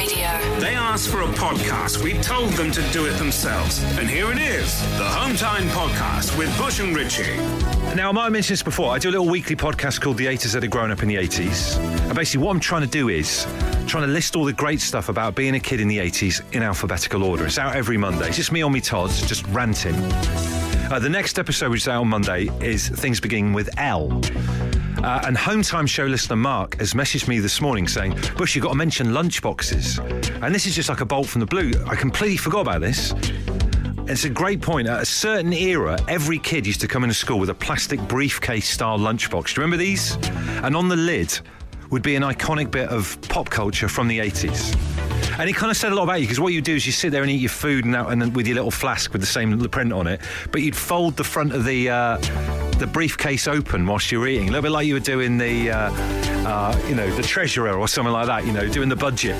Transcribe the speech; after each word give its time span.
Radio. 0.00 0.60
They 0.60 0.74
asked 0.74 1.08
for 1.10 1.20
a 1.20 1.26
podcast. 1.26 2.02
We 2.02 2.14
told 2.22 2.52
them 2.52 2.70
to 2.70 2.82
do 2.90 3.04
it 3.04 3.18
themselves. 3.18 3.82
And 3.98 4.08
here 4.08 4.32
it 4.32 4.38
is 4.38 4.80
the 4.96 5.04
Home 5.04 5.36
Time 5.36 5.68
Podcast 5.68 6.38
with 6.38 6.56
Bush 6.56 6.80
and 6.80 6.96
Richie. 6.96 7.36
Now, 7.94 8.08
I 8.08 8.12
might 8.12 8.22
have 8.22 8.32
mentioned 8.32 8.54
this 8.54 8.62
before. 8.62 8.94
I 8.94 8.98
do 8.98 9.10
a 9.10 9.12
little 9.12 9.28
weekly 9.28 9.56
podcast 9.56 10.00
called 10.00 10.16
The 10.16 10.24
80s 10.24 10.54
That 10.54 10.62
Had 10.62 10.70
Grown 10.70 10.90
Up 10.90 11.02
in 11.02 11.08
the 11.08 11.16
80s. 11.16 11.78
And 12.06 12.14
basically, 12.14 12.46
what 12.46 12.52
I'm 12.52 12.60
trying 12.60 12.80
to 12.80 12.88
do 12.88 13.10
is 13.10 13.44
trying 13.86 14.06
to 14.06 14.10
list 14.10 14.36
all 14.36 14.46
the 14.46 14.54
great 14.54 14.80
stuff 14.80 15.10
about 15.10 15.34
being 15.34 15.54
a 15.54 15.60
kid 15.60 15.82
in 15.82 15.88
the 15.88 15.98
80s 15.98 16.40
in 16.54 16.62
alphabetical 16.62 17.22
order. 17.22 17.44
It's 17.44 17.58
out 17.58 17.76
every 17.76 17.98
Monday. 17.98 18.28
It's 18.28 18.36
just 18.38 18.52
me 18.52 18.62
on 18.62 18.72
me 18.72 18.80
Todd's, 18.80 19.20
just 19.28 19.46
ranting. 19.48 19.94
Uh, 20.90 20.98
the 20.98 21.10
next 21.10 21.38
episode, 21.38 21.72
which 21.72 21.82
is 21.82 21.88
out 21.88 22.00
on 22.00 22.08
Monday, 22.08 22.48
is 22.62 22.88
Things 22.88 23.20
Beginning 23.20 23.52
with 23.52 23.68
L. 23.76 24.08
Uh, 24.98 25.22
and 25.26 25.36
Home 25.38 25.62
Time 25.62 25.86
show 25.86 26.04
listener 26.04 26.36
Mark 26.36 26.78
has 26.78 26.94
messaged 26.94 27.28
me 27.28 27.38
this 27.38 27.60
morning 27.60 27.88
saying, 27.88 28.14
Bush, 28.36 28.54
you've 28.54 28.64
got 28.64 28.70
to 28.70 28.76
mention 28.76 29.08
lunchboxes. 29.08 29.98
And 30.42 30.54
this 30.54 30.66
is 30.66 30.74
just 30.74 30.88
like 30.88 31.00
a 31.00 31.06
bolt 31.06 31.26
from 31.26 31.40
the 31.40 31.46
blue. 31.46 31.72
I 31.86 31.96
completely 31.96 32.36
forgot 32.36 32.60
about 32.60 32.80
this. 32.80 33.12
It's 34.06 34.24
a 34.24 34.30
great 34.30 34.60
point. 34.60 34.88
At 34.88 35.00
a 35.00 35.06
certain 35.06 35.52
era, 35.52 35.98
every 36.08 36.38
kid 36.38 36.66
used 36.66 36.80
to 36.80 36.88
come 36.88 37.04
into 37.04 37.14
school 37.14 37.38
with 37.38 37.50
a 37.50 37.54
plastic 37.54 38.00
briefcase 38.08 38.68
style 38.68 38.98
lunchbox. 38.98 39.54
Do 39.54 39.60
you 39.60 39.64
remember 39.64 39.76
these? 39.76 40.16
And 40.62 40.74
on 40.74 40.88
the 40.88 40.96
lid 40.96 41.38
would 41.90 42.02
be 42.02 42.16
an 42.16 42.22
iconic 42.22 42.70
bit 42.70 42.88
of 42.88 43.20
pop 43.22 43.48
culture 43.48 43.88
from 43.88 44.08
the 44.08 44.18
80s. 44.18 44.76
And 45.38 45.48
it 45.48 45.54
kind 45.54 45.70
of 45.70 45.76
said 45.76 45.92
a 45.92 45.94
lot 45.94 46.02
about 46.04 46.20
you 46.20 46.26
because 46.26 46.40
what 46.40 46.52
you 46.52 46.60
do 46.60 46.74
is 46.74 46.84
you 46.84 46.92
sit 46.92 47.12
there 47.12 47.22
and 47.22 47.30
eat 47.30 47.40
your 47.40 47.50
food 47.50 47.84
and, 47.84 47.96
out, 47.96 48.08
with 48.32 48.46
your 48.46 48.56
little 48.56 48.70
flask 48.70 49.12
with 49.12 49.22
the 49.22 49.26
same 49.26 49.58
print 49.70 49.92
on 49.92 50.06
it, 50.06 50.20
but 50.52 50.60
you'd 50.60 50.76
fold 50.76 51.16
the 51.16 51.24
front 51.24 51.52
of 51.54 51.64
the 51.64 51.88
uh, 51.88 52.18
the 52.80 52.86
briefcase 52.86 53.46
open 53.46 53.86
whilst 53.86 54.10
you're 54.10 54.26
eating, 54.26 54.48
a 54.48 54.50
little 54.50 54.62
bit 54.62 54.72
like 54.72 54.86
you 54.86 54.94
were 54.94 55.00
doing 55.00 55.36
the 55.36 55.70
uh, 55.70 55.92
uh, 56.46 56.82
you 56.88 56.94
know 56.94 57.08
the 57.14 57.22
treasurer 57.22 57.78
or 57.78 57.86
something 57.86 58.12
like 58.12 58.26
that. 58.26 58.46
You 58.46 58.52
know, 58.52 58.68
doing 58.68 58.88
the 58.88 58.96
budget. 58.96 59.36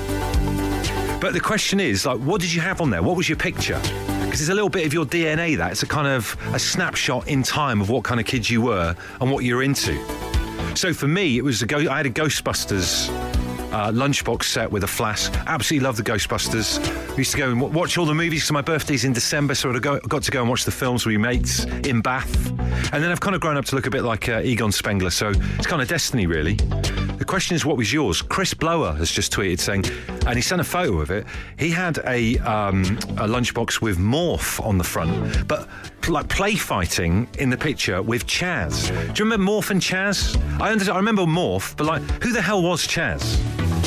But 1.19 1.33
the 1.33 1.39
question 1.39 1.79
is, 1.79 2.05
like, 2.05 2.19
what 2.19 2.39
did 2.39 2.53
you 2.53 2.61
have 2.61 2.81
on 2.81 2.89
there? 2.91 3.03
What 3.03 3.17
was 3.17 3.27
your 3.27 3.37
picture? 3.37 3.79
Because 4.23 4.41
it's 4.41 4.49
a 4.49 4.53
little 4.53 4.69
bit 4.69 4.85
of 4.85 4.93
your 4.93 5.05
DNA. 5.05 5.57
That 5.57 5.71
it's 5.71 5.83
a 5.83 5.87
kind 5.87 6.07
of 6.07 6.37
a 6.53 6.59
snapshot 6.59 7.27
in 7.27 7.41
time 7.41 7.81
of 7.81 7.89
what 7.89 8.03
kind 8.03 8.19
of 8.19 8.25
kids 8.27 8.49
you 8.49 8.61
were 8.61 8.95
and 9.19 9.31
what 9.31 9.43
you're 9.43 9.63
into. 9.63 9.99
So 10.75 10.93
for 10.93 11.07
me, 11.07 11.37
it 11.37 11.43
was 11.43 11.61
a 11.63 11.65
go. 11.65 11.79
I 11.89 11.97
had 11.97 12.05
a 12.05 12.11
Ghostbusters 12.11 13.09
uh, 13.71 13.91
lunchbox 13.91 14.43
set 14.43 14.71
with 14.71 14.83
a 14.83 14.87
flask. 14.87 15.33
Absolutely 15.47 15.85
love 15.85 15.97
the 15.97 16.03
Ghostbusters. 16.03 16.79
We 17.11 17.17
used 17.17 17.31
to 17.31 17.37
go 17.37 17.51
and 17.51 17.61
watch 17.61 17.97
all 17.97 18.05
the 18.05 18.13
movies. 18.13 18.45
So 18.45 18.53
my 18.53 18.61
birthday's 18.61 19.05
in 19.05 19.13
December, 19.13 19.55
so 19.55 19.71
I 19.71 19.79
go, 19.79 19.99
got 19.99 20.23
to 20.23 20.31
go 20.31 20.41
and 20.41 20.49
watch 20.49 20.65
the 20.65 20.71
films 20.71 21.05
with 21.05 21.15
my 21.17 21.29
mates 21.29 21.65
in 21.85 22.01
Bath. 22.01 22.49
And 22.93 23.03
then 23.03 23.11
I've 23.11 23.21
kind 23.21 23.35
of 23.35 23.41
grown 23.41 23.57
up 23.57 23.65
to 23.65 23.75
look 23.75 23.87
a 23.87 23.91
bit 23.91 24.03
like 24.03 24.29
uh, 24.29 24.41
Egon 24.43 24.71
Spengler. 24.71 25.09
So 25.09 25.29
it's 25.29 25.67
kind 25.67 25.81
of 25.81 25.87
destiny, 25.87 26.25
really. 26.25 26.55
The 27.21 27.25
question 27.25 27.55
is, 27.55 27.65
what 27.65 27.77
was 27.77 27.93
yours? 27.93 28.21
Chris 28.21 28.53
Blower 28.53 28.93
has 28.93 29.11
just 29.11 29.31
tweeted 29.31 29.59
saying, 29.59 29.85
and 30.25 30.35
he 30.35 30.41
sent 30.41 30.59
a 30.59 30.63
photo 30.63 30.99
of 31.01 31.11
it. 31.11 31.25
He 31.57 31.69
had 31.69 31.99
a 31.99 32.37
um, 32.39 32.81
a 32.81 33.27
lunchbox 33.27 33.79
with 33.79 33.99
Morph 33.99 34.59
on 34.65 34.79
the 34.79 34.83
front, 34.83 35.47
but 35.47 35.69
like 36.09 36.27
play 36.29 36.55
fighting 36.55 37.27
in 37.37 37.51
the 37.51 37.57
picture 37.57 38.01
with 38.01 38.25
Chas. 38.25 38.89
Do 38.89 38.95
you 39.23 39.29
remember 39.29 39.51
Morph 39.51 39.69
and 39.69 39.79
Chas? 39.79 40.35
I, 40.59 40.69
I 40.69 40.97
remember 40.97 41.23
Morph, 41.23 41.77
but 41.77 41.85
like, 41.85 42.01
who 42.23 42.33
the 42.33 42.41
hell 42.41 42.63
was 42.63 42.87
Chas? 42.87 43.39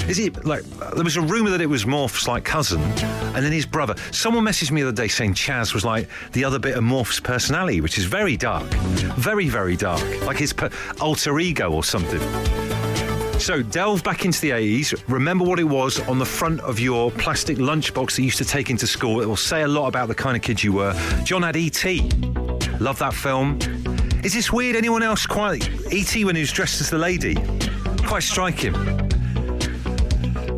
Is 0.09 0.17
he 0.17 0.31
like? 0.31 0.63
There 0.95 1.05
was 1.05 1.17
a 1.17 1.23
rumor 1.23 1.51
that 1.51 1.61
it 1.61 1.67
was 1.67 1.87
Morph's 1.87 2.29
like 2.29 2.45
cousin, 2.45 2.81
and 2.81 3.45
then 3.45 3.53
his 3.53 3.67
brother. 3.67 3.95
Someone 4.11 4.45
messaged 4.45 4.71
me 4.71 4.83
the 4.83 4.89
other 4.89 4.97
day 4.97 5.09
saying 5.09 5.35
Chas 5.35 5.73
was 5.73 5.85
like 5.85 6.09
the 6.33 6.45
other 6.45 6.59
bit 6.59 6.77
of 6.77 6.85
Morph's 6.85 7.21
personality, 7.21 7.81
which 7.81 7.97
is 7.99 8.05
very 8.05 8.37
dark, 8.37 8.67
very 9.17 9.49
very 9.49 9.77
dark, 9.77 10.03
like 10.23 10.37
his 10.37 10.53
per- 10.53 10.71
alter 11.01 11.39
ego 11.39 11.71
or 11.71 11.83
something. 11.83 12.21
So 13.39 13.63
delve 13.63 14.03
back 14.05 14.25
into 14.25 14.41
the 14.41 14.51
80s. 14.51 15.03
Remember 15.09 15.45
what 15.45 15.59
it 15.59 15.65
was 15.65 16.01
on 16.09 16.19
the 16.19 16.25
front 16.25 16.61
of 16.61 16.79
your 16.79 17.11
plastic 17.11 17.59
lunchbox 17.59 18.17
that 18.17 18.19
you 18.19 18.27
used 18.27 18.39
to 18.39 18.45
take 18.45 18.71
into 18.71 18.87
school. 18.87 19.21
It 19.21 19.27
will 19.27 19.37
say 19.37 19.63
a 19.63 19.69
lot 19.69 19.89
about 19.89 20.09
the 20.09 20.15
kind 20.15 20.37
of 20.37 20.43
kid 20.43 20.63
you 20.63 20.73
were. 20.73 20.95
John 21.25 21.43
had 21.43 21.57
E.T. 21.57 22.11
Love 22.81 22.99
that 23.01 23.13
film. 23.13 23.59
Is 24.23 24.33
this 24.33 24.51
weird? 24.51 24.77
Anyone 24.77 25.03
else 25.03 25.27
quite 25.27 25.69
E.T. 25.93 26.25
when 26.25 26.37
he 26.37 26.41
was 26.41 26.53
dressed 26.53 26.81
as 26.81 26.89
the 26.89 26.97
lady? 26.97 27.35
Quite 28.07 28.23
striking. 28.23 29.04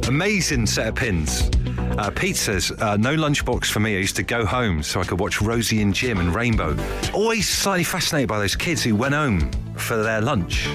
Amazing 0.08 0.66
set 0.66 0.86
of 0.86 0.94
pins. 0.94 1.50
Uh, 1.98 2.10
Pete 2.14 2.36
says, 2.36 2.70
uh, 2.70 2.96
no 2.96 3.16
lunchbox 3.16 3.66
for 3.66 3.80
me. 3.80 3.96
I 3.96 3.98
used 3.98 4.14
to 4.16 4.22
go 4.22 4.46
home 4.46 4.82
so 4.84 5.00
I 5.00 5.04
could 5.04 5.18
watch 5.18 5.42
Rosie 5.42 5.82
and 5.82 5.92
Jim 5.92 6.18
and 6.18 6.32
Rainbow. 6.32 6.76
Always 7.12 7.48
slightly 7.48 7.82
fascinated 7.82 8.28
by 8.28 8.38
those 8.38 8.54
kids 8.54 8.84
who 8.84 8.94
went 8.94 9.14
home 9.14 9.50
for 9.74 9.96
their 9.96 10.20
lunch. 10.20 10.68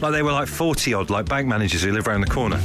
Like 0.00 0.12
they 0.12 0.22
were 0.22 0.32
like 0.32 0.48
40 0.48 0.94
odd, 0.94 1.10
like 1.10 1.28
bank 1.28 1.46
managers 1.46 1.82
who 1.82 1.92
live 1.92 2.08
around 2.08 2.22
the 2.22 2.26
corner. 2.28 2.58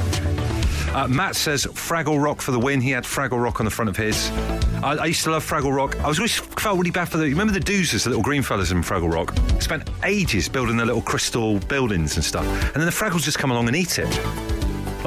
Uh, 0.94 1.06
Matt 1.06 1.36
says 1.36 1.66
Fraggle 1.66 2.22
Rock 2.22 2.40
for 2.40 2.52
the 2.52 2.60
win. 2.60 2.80
He 2.80 2.92
had 2.92 3.04
Fraggle 3.04 3.42
Rock 3.42 3.60
on 3.60 3.66
the 3.66 3.70
front 3.70 3.90
of 3.90 3.96
his. 3.98 4.30
I, 4.82 4.96
I 4.98 5.06
used 5.06 5.22
to 5.24 5.30
love 5.30 5.46
Fraggle 5.46 5.76
Rock. 5.76 6.00
I 6.00 6.08
was 6.08 6.18
always 6.18 6.38
felt 6.38 6.78
really 6.78 6.90
bad 6.90 7.10
for 7.10 7.18
the. 7.18 7.24
Remember 7.28 7.52
the 7.52 7.60
Doozers, 7.60 8.04
the 8.04 8.10
little 8.10 8.24
green 8.24 8.42
fellas 8.42 8.70
in 8.70 8.82
Fraggle 8.82 9.12
Rock? 9.12 9.36
Spent 9.60 9.90
ages 10.02 10.48
building 10.48 10.78
the 10.78 10.86
little 10.86 11.02
crystal 11.02 11.58
buildings 11.58 12.16
and 12.16 12.24
stuff, 12.24 12.46
and 12.46 12.76
then 12.76 12.86
the 12.86 12.90
Fraggles 12.90 13.22
just 13.22 13.38
come 13.38 13.50
along 13.50 13.66
and 13.66 13.76
eat 13.76 13.98
it 13.98 14.45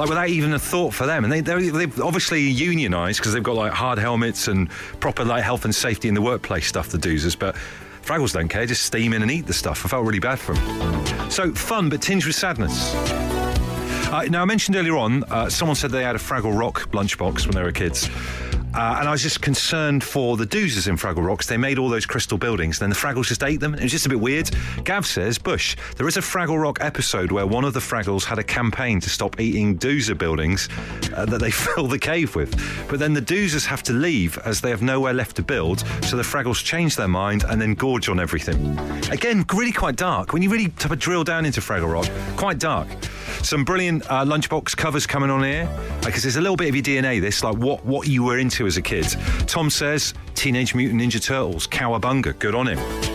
like 0.00 0.08
without 0.08 0.28
even 0.30 0.54
a 0.54 0.58
thought 0.58 0.94
for 0.94 1.04
them. 1.04 1.24
And 1.24 1.32
they, 1.32 1.42
they're 1.42 1.58
obviously 2.02 2.52
unionised 2.54 3.18
because 3.18 3.34
they've 3.34 3.42
got 3.42 3.54
like 3.54 3.72
hard 3.72 3.98
helmets 3.98 4.48
and 4.48 4.70
proper 4.98 5.24
like 5.24 5.44
health 5.44 5.66
and 5.66 5.74
safety 5.74 6.08
in 6.08 6.14
the 6.14 6.22
workplace 6.22 6.66
stuff, 6.66 6.88
the 6.88 6.96
doozers. 6.96 7.38
But 7.38 7.54
Fraggles 8.02 8.32
don't 8.32 8.48
care, 8.48 8.64
just 8.64 8.82
steam 8.82 9.12
in 9.12 9.20
and 9.20 9.30
eat 9.30 9.46
the 9.46 9.52
stuff. 9.52 9.84
I 9.84 9.88
felt 9.88 10.06
really 10.06 10.18
bad 10.18 10.38
for 10.38 10.54
them. 10.54 11.30
So 11.30 11.52
fun, 11.52 11.90
but 11.90 12.00
tinged 12.00 12.24
with 12.24 12.34
sadness. 12.34 12.94
Uh, 14.10 14.24
now, 14.24 14.42
I 14.42 14.44
mentioned 14.44 14.76
earlier 14.76 14.96
on, 14.96 15.22
uh, 15.30 15.48
someone 15.48 15.76
said 15.76 15.92
they 15.92 16.02
had 16.02 16.16
a 16.16 16.18
Fraggle 16.18 16.58
Rock 16.58 16.90
lunchbox 16.90 17.46
when 17.46 17.54
they 17.54 17.62
were 17.62 17.70
kids. 17.70 18.10
Uh, 18.74 18.96
and 19.00 19.08
I 19.08 19.10
was 19.10 19.22
just 19.22 19.40
concerned 19.40 20.04
for 20.04 20.36
the 20.36 20.46
doozers 20.46 20.86
in 20.86 20.96
Fraggle 20.96 21.26
Rocks. 21.26 21.46
They 21.46 21.56
made 21.56 21.78
all 21.78 21.88
those 21.88 22.06
crystal 22.06 22.38
buildings, 22.38 22.80
and 22.80 22.84
then 22.84 22.90
the 22.90 22.96
Fraggles 22.96 23.26
just 23.26 23.42
ate 23.42 23.58
them. 23.58 23.74
It 23.74 23.82
was 23.82 23.90
just 23.90 24.06
a 24.06 24.08
bit 24.08 24.20
weird. 24.20 24.50
Gav 24.84 25.06
says, 25.06 25.38
Bush, 25.38 25.76
there 25.96 26.06
is 26.06 26.16
a 26.16 26.20
Fraggle 26.20 26.60
Rock 26.60 26.78
episode 26.80 27.32
where 27.32 27.46
one 27.46 27.64
of 27.64 27.72
the 27.72 27.80
Fraggles 27.80 28.24
had 28.24 28.38
a 28.38 28.44
campaign 28.44 29.00
to 29.00 29.10
stop 29.10 29.40
eating 29.40 29.76
doozer 29.76 30.16
buildings 30.16 30.68
uh, 31.16 31.24
that 31.26 31.38
they 31.38 31.50
fill 31.50 31.88
the 31.88 31.98
cave 31.98 32.36
with. 32.36 32.52
But 32.88 33.00
then 33.00 33.12
the 33.12 33.22
doozers 33.22 33.66
have 33.66 33.82
to 33.84 33.92
leave 33.92 34.38
as 34.38 34.60
they 34.60 34.70
have 34.70 34.82
nowhere 34.82 35.14
left 35.14 35.36
to 35.36 35.42
build, 35.42 35.80
so 36.02 36.16
the 36.16 36.22
Fraggles 36.22 36.64
change 36.64 36.94
their 36.94 37.08
mind 37.08 37.44
and 37.48 37.60
then 37.60 37.74
gorge 37.74 38.08
on 38.08 38.20
everything. 38.20 38.78
Again, 39.10 39.44
really 39.52 39.72
quite 39.72 39.96
dark. 39.96 40.32
When 40.32 40.42
you 40.42 40.50
really 40.50 40.68
drill 40.68 41.24
down 41.24 41.44
into 41.44 41.60
Fraggle 41.60 41.92
Rock, 41.92 42.08
quite 42.36 42.58
dark. 42.58 42.88
Some 43.42 43.64
brilliant 43.64 43.99
uh, 44.08 44.24
lunchbox 44.24 44.76
covers 44.76 45.06
coming 45.06 45.30
on 45.30 45.42
here 45.42 45.68
because 46.04 46.22
there's 46.22 46.36
a 46.36 46.40
little 46.40 46.56
bit 46.56 46.68
of 46.68 46.76
your 46.76 46.84
DNA. 46.84 47.20
This 47.20 47.42
like 47.42 47.56
what 47.56 47.84
what 47.84 48.08
you 48.08 48.24
were 48.24 48.38
into 48.38 48.66
as 48.66 48.76
a 48.76 48.82
kid. 48.82 49.06
Tom 49.46 49.70
says 49.70 50.14
Teenage 50.34 50.74
Mutant 50.74 51.00
Ninja 51.00 51.22
Turtles, 51.22 51.66
Cowabunga. 51.66 52.38
Good 52.38 52.54
on 52.54 52.68
him. 52.68 53.09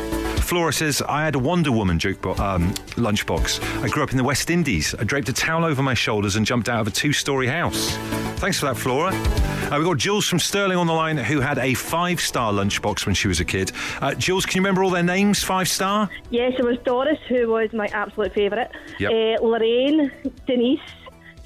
Flora 0.45 0.71
says, 0.71 1.01
I 1.01 1.25
had 1.25 1.33
a 1.33 1.39
Wonder 1.39 1.71
Woman 1.71 1.95
um, 1.95 2.71
lunchbox. 3.01 3.83
I 3.83 3.87
grew 3.89 4.03
up 4.03 4.11
in 4.11 4.17
the 4.17 4.23
West 4.23 4.51
Indies. 4.51 4.93
I 4.93 5.03
draped 5.03 5.27
a 5.27 5.33
towel 5.33 5.65
over 5.65 5.81
my 5.81 5.95
shoulders 5.95 6.35
and 6.35 6.45
jumped 6.45 6.69
out 6.69 6.81
of 6.81 6.87
a 6.87 6.91
two 6.91 7.13
story 7.13 7.47
house. 7.47 7.95
Thanks 8.37 8.59
for 8.59 8.67
that, 8.67 8.77
Flora. 8.77 9.11
Uh, 9.11 9.77
we've 9.79 9.87
got 9.87 9.97
Jules 9.97 10.27
from 10.27 10.37
Stirling 10.37 10.77
on 10.77 10.85
the 10.85 10.93
line 10.93 11.17
who 11.17 11.39
had 11.39 11.57
a 11.57 11.73
five 11.73 12.21
star 12.21 12.53
lunchbox 12.53 13.07
when 13.07 13.15
she 13.15 13.27
was 13.27 13.39
a 13.39 13.45
kid. 13.45 13.71
Uh, 13.99 14.13
Jules, 14.13 14.45
can 14.45 14.57
you 14.57 14.61
remember 14.61 14.83
all 14.83 14.91
their 14.91 15.01
names, 15.01 15.43
five 15.43 15.67
star? 15.67 16.11
Yes, 16.29 16.53
it 16.59 16.63
was 16.63 16.77
Doris 16.85 17.17
who 17.27 17.47
was 17.47 17.73
my 17.73 17.87
absolute 17.87 18.31
favourite. 18.33 18.69
Yep. 18.99 19.11
Uh, 19.11 19.43
Lorraine, 19.43 20.11
Denise, 20.45 20.79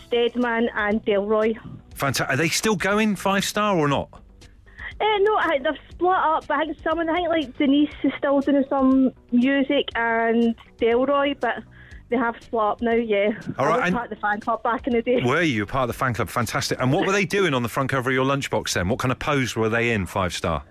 Stedman, 0.08 0.70
and 0.76 1.04
Delroy. 1.06 1.58
Fantastic. 1.96 2.34
Are 2.34 2.38
they 2.38 2.50
still 2.50 2.76
going 2.76 3.16
five 3.16 3.46
star 3.46 3.78
or 3.78 3.88
not? 3.88 4.10
Uh, 5.02 5.18
no, 5.20 5.38
I 5.38 5.48
think 5.50 5.64
they've 5.64 5.74
split 5.92 6.12
up. 6.12 6.48
But 6.48 6.58
I 6.58 6.66
think 6.66 6.78
some, 6.84 7.00
I 7.00 7.14
think 7.14 7.30
like 7.30 7.58
Denise 7.58 7.90
is 8.04 8.12
still 8.18 8.42
doing 8.42 8.66
some 8.70 9.12
music 9.32 9.90
and 9.96 10.56
Delroy, 10.78 11.40
but 11.40 11.64
they 12.10 12.18
have 12.18 12.36
split 12.42 12.64
up 12.64 12.82
now. 12.82 12.94
Yeah, 12.94 13.30
All 13.58 13.66
I 13.66 13.70
right, 13.70 13.78
was 13.78 13.86
and- 13.88 13.96
part 13.96 14.12
of 14.12 14.18
the 14.18 14.22
fan 14.22 14.40
club 14.42 14.64
back 14.64 14.88
in 14.88 14.94
the 14.94 15.02
day. 15.02 15.22
Were 15.24 15.42
you 15.42 15.66
part 15.66 15.84
of 15.84 15.96
the 15.96 16.00
fan 16.00 16.14
club? 16.14 16.30
Fantastic. 16.30 16.82
And 16.82 16.92
what 16.92 17.06
were 17.06 17.14
they 17.14 17.26
doing 17.26 17.54
on 17.54 17.64
the 17.64 17.70
front 17.70 17.90
cover 17.90 18.10
of 18.10 18.14
your 18.14 18.26
lunchbox 18.26 18.74
then? 18.74 18.90
What 18.90 19.00
kind 19.00 19.12
of 19.12 19.20
pose 19.20 19.56
were 19.56 19.70
they 19.70 19.92
in, 19.92 20.06
five 20.06 20.34
star? 20.34 20.64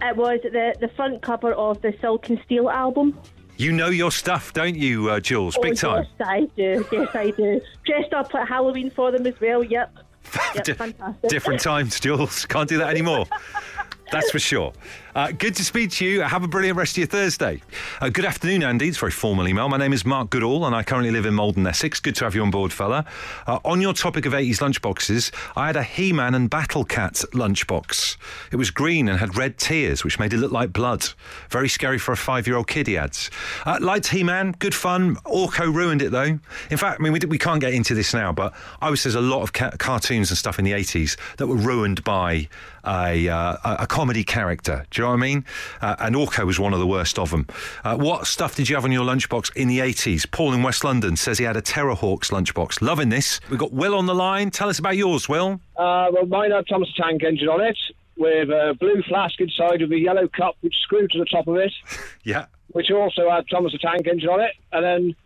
It 0.00 0.16
was 0.16 0.40
the 0.42 0.74
the 0.80 0.88
front 0.96 1.22
cover 1.22 1.52
of 1.52 1.80
the 1.82 1.94
Silk 2.00 2.28
and 2.28 2.40
Steel 2.44 2.68
album. 2.68 3.18
You 3.56 3.70
know 3.70 3.88
your 3.90 4.10
stuff, 4.10 4.52
don't 4.52 4.74
you, 4.74 5.10
uh, 5.10 5.20
Jules? 5.20 5.56
Big 5.62 5.72
oh, 5.72 5.74
time. 5.74 6.06
Yes, 6.18 6.28
I 6.28 6.40
do. 6.56 6.86
Yes, 6.90 7.08
I 7.14 7.30
do. 7.30 7.60
Dressed 7.84 8.12
up 8.12 8.34
at 8.34 8.48
Halloween 8.48 8.90
for 8.90 9.12
them 9.12 9.26
as 9.26 9.34
well. 9.40 9.62
Yep. 9.62 9.98
Yep, 10.54 10.64
Di- 10.64 10.72
fantastic. 10.72 11.30
Different 11.30 11.60
times, 11.60 12.00
Jules. 12.00 12.46
Can't 12.46 12.68
do 12.68 12.78
that 12.78 12.88
anymore. 12.88 13.26
That's 14.12 14.30
for 14.30 14.38
sure. 14.38 14.72
Uh, 15.14 15.30
good 15.30 15.54
to 15.54 15.62
speak 15.62 15.90
to 15.90 16.06
you. 16.06 16.22
Have 16.22 16.42
a 16.42 16.48
brilliant 16.48 16.78
rest 16.78 16.94
of 16.94 16.98
your 16.98 17.06
Thursday. 17.06 17.60
Uh, 18.00 18.08
good 18.08 18.24
afternoon, 18.24 18.62
Andy. 18.62 18.88
It's 18.88 18.96
a 18.96 19.00
very 19.00 19.12
formal 19.12 19.46
email. 19.46 19.68
My 19.68 19.76
name 19.76 19.92
is 19.92 20.06
Mark 20.06 20.30
Goodall, 20.30 20.64
and 20.64 20.74
I 20.74 20.82
currently 20.82 21.10
live 21.10 21.26
in 21.26 21.34
Maldon, 21.34 21.66
Essex. 21.66 22.00
Good 22.00 22.14
to 22.16 22.24
have 22.24 22.34
you 22.34 22.40
on 22.40 22.50
board, 22.50 22.72
fella. 22.72 23.04
Uh, 23.46 23.58
on 23.62 23.82
your 23.82 23.92
topic 23.92 24.24
of 24.24 24.32
80s 24.32 24.60
lunchboxes, 24.60 25.30
I 25.54 25.66
had 25.66 25.76
a 25.76 25.82
He 25.82 26.14
Man 26.14 26.34
and 26.34 26.48
Battle 26.48 26.84
Cat 26.84 27.24
lunchbox. 27.34 28.16
It 28.52 28.56
was 28.56 28.70
green 28.70 29.06
and 29.06 29.18
had 29.18 29.36
red 29.36 29.58
tears, 29.58 30.02
which 30.02 30.18
made 30.18 30.32
it 30.32 30.38
look 30.38 30.50
like 30.52 30.72
blood. 30.72 31.06
Very 31.50 31.68
scary 31.68 31.98
for 31.98 32.12
a 32.12 32.16
five 32.16 32.46
year 32.46 32.56
old 32.56 32.68
kid, 32.68 32.86
he 32.86 32.96
adds. 32.96 33.30
Uh, 33.66 33.76
liked 33.82 34.06
He 34.08 34.24
Man, 34.24 34.54
good 34.60 34.74
fun. 34.74 35.16
Orko 35.26 35.74
ruined 35.74 36.00
it, 36.00 36.10
though. 36.10 36.38
In 36.70 36.78
fact, 36.78 37.00
I 37.00 37.02
mean, 37.02 37.12
we, 37.12 37.20
we 37.28 37.38
can't 37.38 37.60
get 37.60 37.74
into 37.74 37.94
this 37.94 38.14
now, 38.14 38.32
but 38.32 38.54
I 38.80 38.88
was 38.88 39.02
there's 39.02 39.14
a 39.14 39.20
lot 39.20 39.42
of 39.42 39.52
ca- 39.52 39.72
cartoons 39.72 40.30
and 40.30 40.38
stuff 40.38 40.58
in 40.58 40.64
the 40.64 40.72
80s 40.72 41.18
that 41.36 41.48
were 41.48 41.56
ruined 41.56 42.02
by 42.02 42.48
a, 42.84 43.28
uh, 43.28 43.56
a 43.80 43.86
comedy 43.86 44.24
character. 44.24 44.86
Do 45.02 45.06
you 45.08 45.16
know 45.16 45.18
what 45.18 45.24
I 45.24 45.28
mean? 45.34 45.44
Uh, 45.80 45.96
and 45.98 46.14
Orko 46.14 46.46
was 46.46 46.60
one 46.60 46.72
of 46.72 46.78
the 46.78 46.86
worst 46.86 47.18
of 47.18 47.32
them. 47.32 47.48
Uh, 47.82 47.96
what 47.96 48.24
stuff 48.28 48.54
did 48.54 48.68
you 48.68 48.76
have 48.76 48.84
on 48.84 48.92
your 48.92 49.04
lunchbox 49.04 49.56
in 49.56 49.66
the 49.66 49.80
80s? 49.80 50.30
Paul 50.30 50.52
in 50.52 50.62
West 50.62 50.84
London 50.84 51.16
says 51.16 51.38
he 51.38 51.44
had 51.44 51.56
a 51.56 51.60
Terrahawks 51.62 52.30
lunchbox. 52.30 52.80
Loving 52.80 53.08
this. 53.08 53.40
We've 53.50 53.58
got 53.58 53.72
Will 53.72 53.96
on 53.96 54.06
the 54.06 54.14
line. 54.14 54.52
Tell 54.52 54.68
us 54.68 54.78
about 54.78 54.96
yours, 54.96 55.28
Will. 55.28 55.60
Uh, 55.76 56.06
well, 56.12 56.26
mine 56.26 56.52
had 56.52 56.68
Thomas 56.68 56.88
the 56.96 57.02
Tank 57.02 57.24
Engine 57.24 57.48
on 57.48 57.60
it 57.60 57.76
with 58.16 58.48
a 58.50 58.76
blue 58.78 59.02
flask 59.08 59.40
inside 59.40 59.80
with 59.80 59.90
a 59.90 59.98
yellow 59.98 60.28
cup 60.28 60.54
which 60.60 60.76
screwed 60.82 61.10
to 61.10 61.18
the 61.18 61.24
top 61.24 61.48
of 61.48 61.56
it, 61.56 61.72
Yeah. 62.22 62.46
which 62.68 62.92
also 62.92 63.28
had 63.28 63.44
Thomas 63.50 63.72
the 63.72 63.78
Tank 63.78 64.06
Engine 64.06 64.28
on 64.28 64.40
it. 64.40 64.52
And 64.70 64.84
then, 64.84 65.16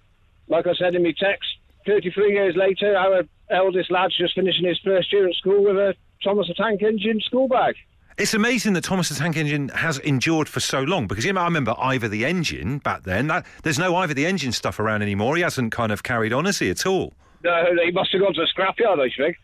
like 0.48 0.66
I 0.66 0.72
said 0.74 0.94
in 0.94 1.02
my 1.02 1.12
text, 1.20 1.50
33 1.84 2.32
years 2.32 2.56
later, 2.56 2.96
our 2.96 3.24
eldest 3.50 3.90
lad's 3.90 4.16
just 4.16 4.36
finishing 4.36 4.64
his 4.66 4.78
first 4.82 5.12
year 5.12 5.28
at 5.28 5.34
school 5.34 5.62
with 5.64 5.76
a 5.76 5.94
Thomas 6.24 6.48
the 6.48 6.54
Tank 6.54 6.80
Engine 6.82 7.20
school 7.20 7.46
bag. 7.46 7.74
It's 8.18 8.32
amazing 8.32 8.72
that 8.72 8.84
Thomas 8.84 9.10
the 9.10 9.14
Tank 9.14 9.36
Engine 9.36 9.68
has 9.68 9.98
endured 9.98 10.48
for 10.48 10.60
so 10.60 10.80
long 10.80 11.06
because 11.06 11.26
you 11.26 11.34
know 11.34 11.42
I 11.42 11.44
remember 11.44 11.74
Ivor 11.78 12.08
the 12.08 12.24
Engine 12.24 12.78
back 12.78 13.02
then. 13.02 13.26
That, 13.26 13.44
there's 13.62 13.78
no 13.78 13.94
Ivor 13.94 14.14
the 14.14 14.24
Engine 14.24 14.52
stuff 14.52 14.78
around 14.78 15.02
anymore. 15.02 15.36
He 15.36 15.42
hasn't 15.42 15.70
kind 15.70 15.92
of 15.92 16.02
carried 16.02 16.32
on, 16.32 16.46
has 16.46 16.58
he, 16.58 16.70
at 16.70 16.86
all? 16.86 17.12
No, 17.44 17.62
he 17.84 17.90
must 17.90 18.10
have 18.12 18.22
gone 18.22 18.32
to 18.32 18.40
the 18.40 18.46
scrapyard, 18.46 18.98
I 18.98 19.10
think. 19.14 19.36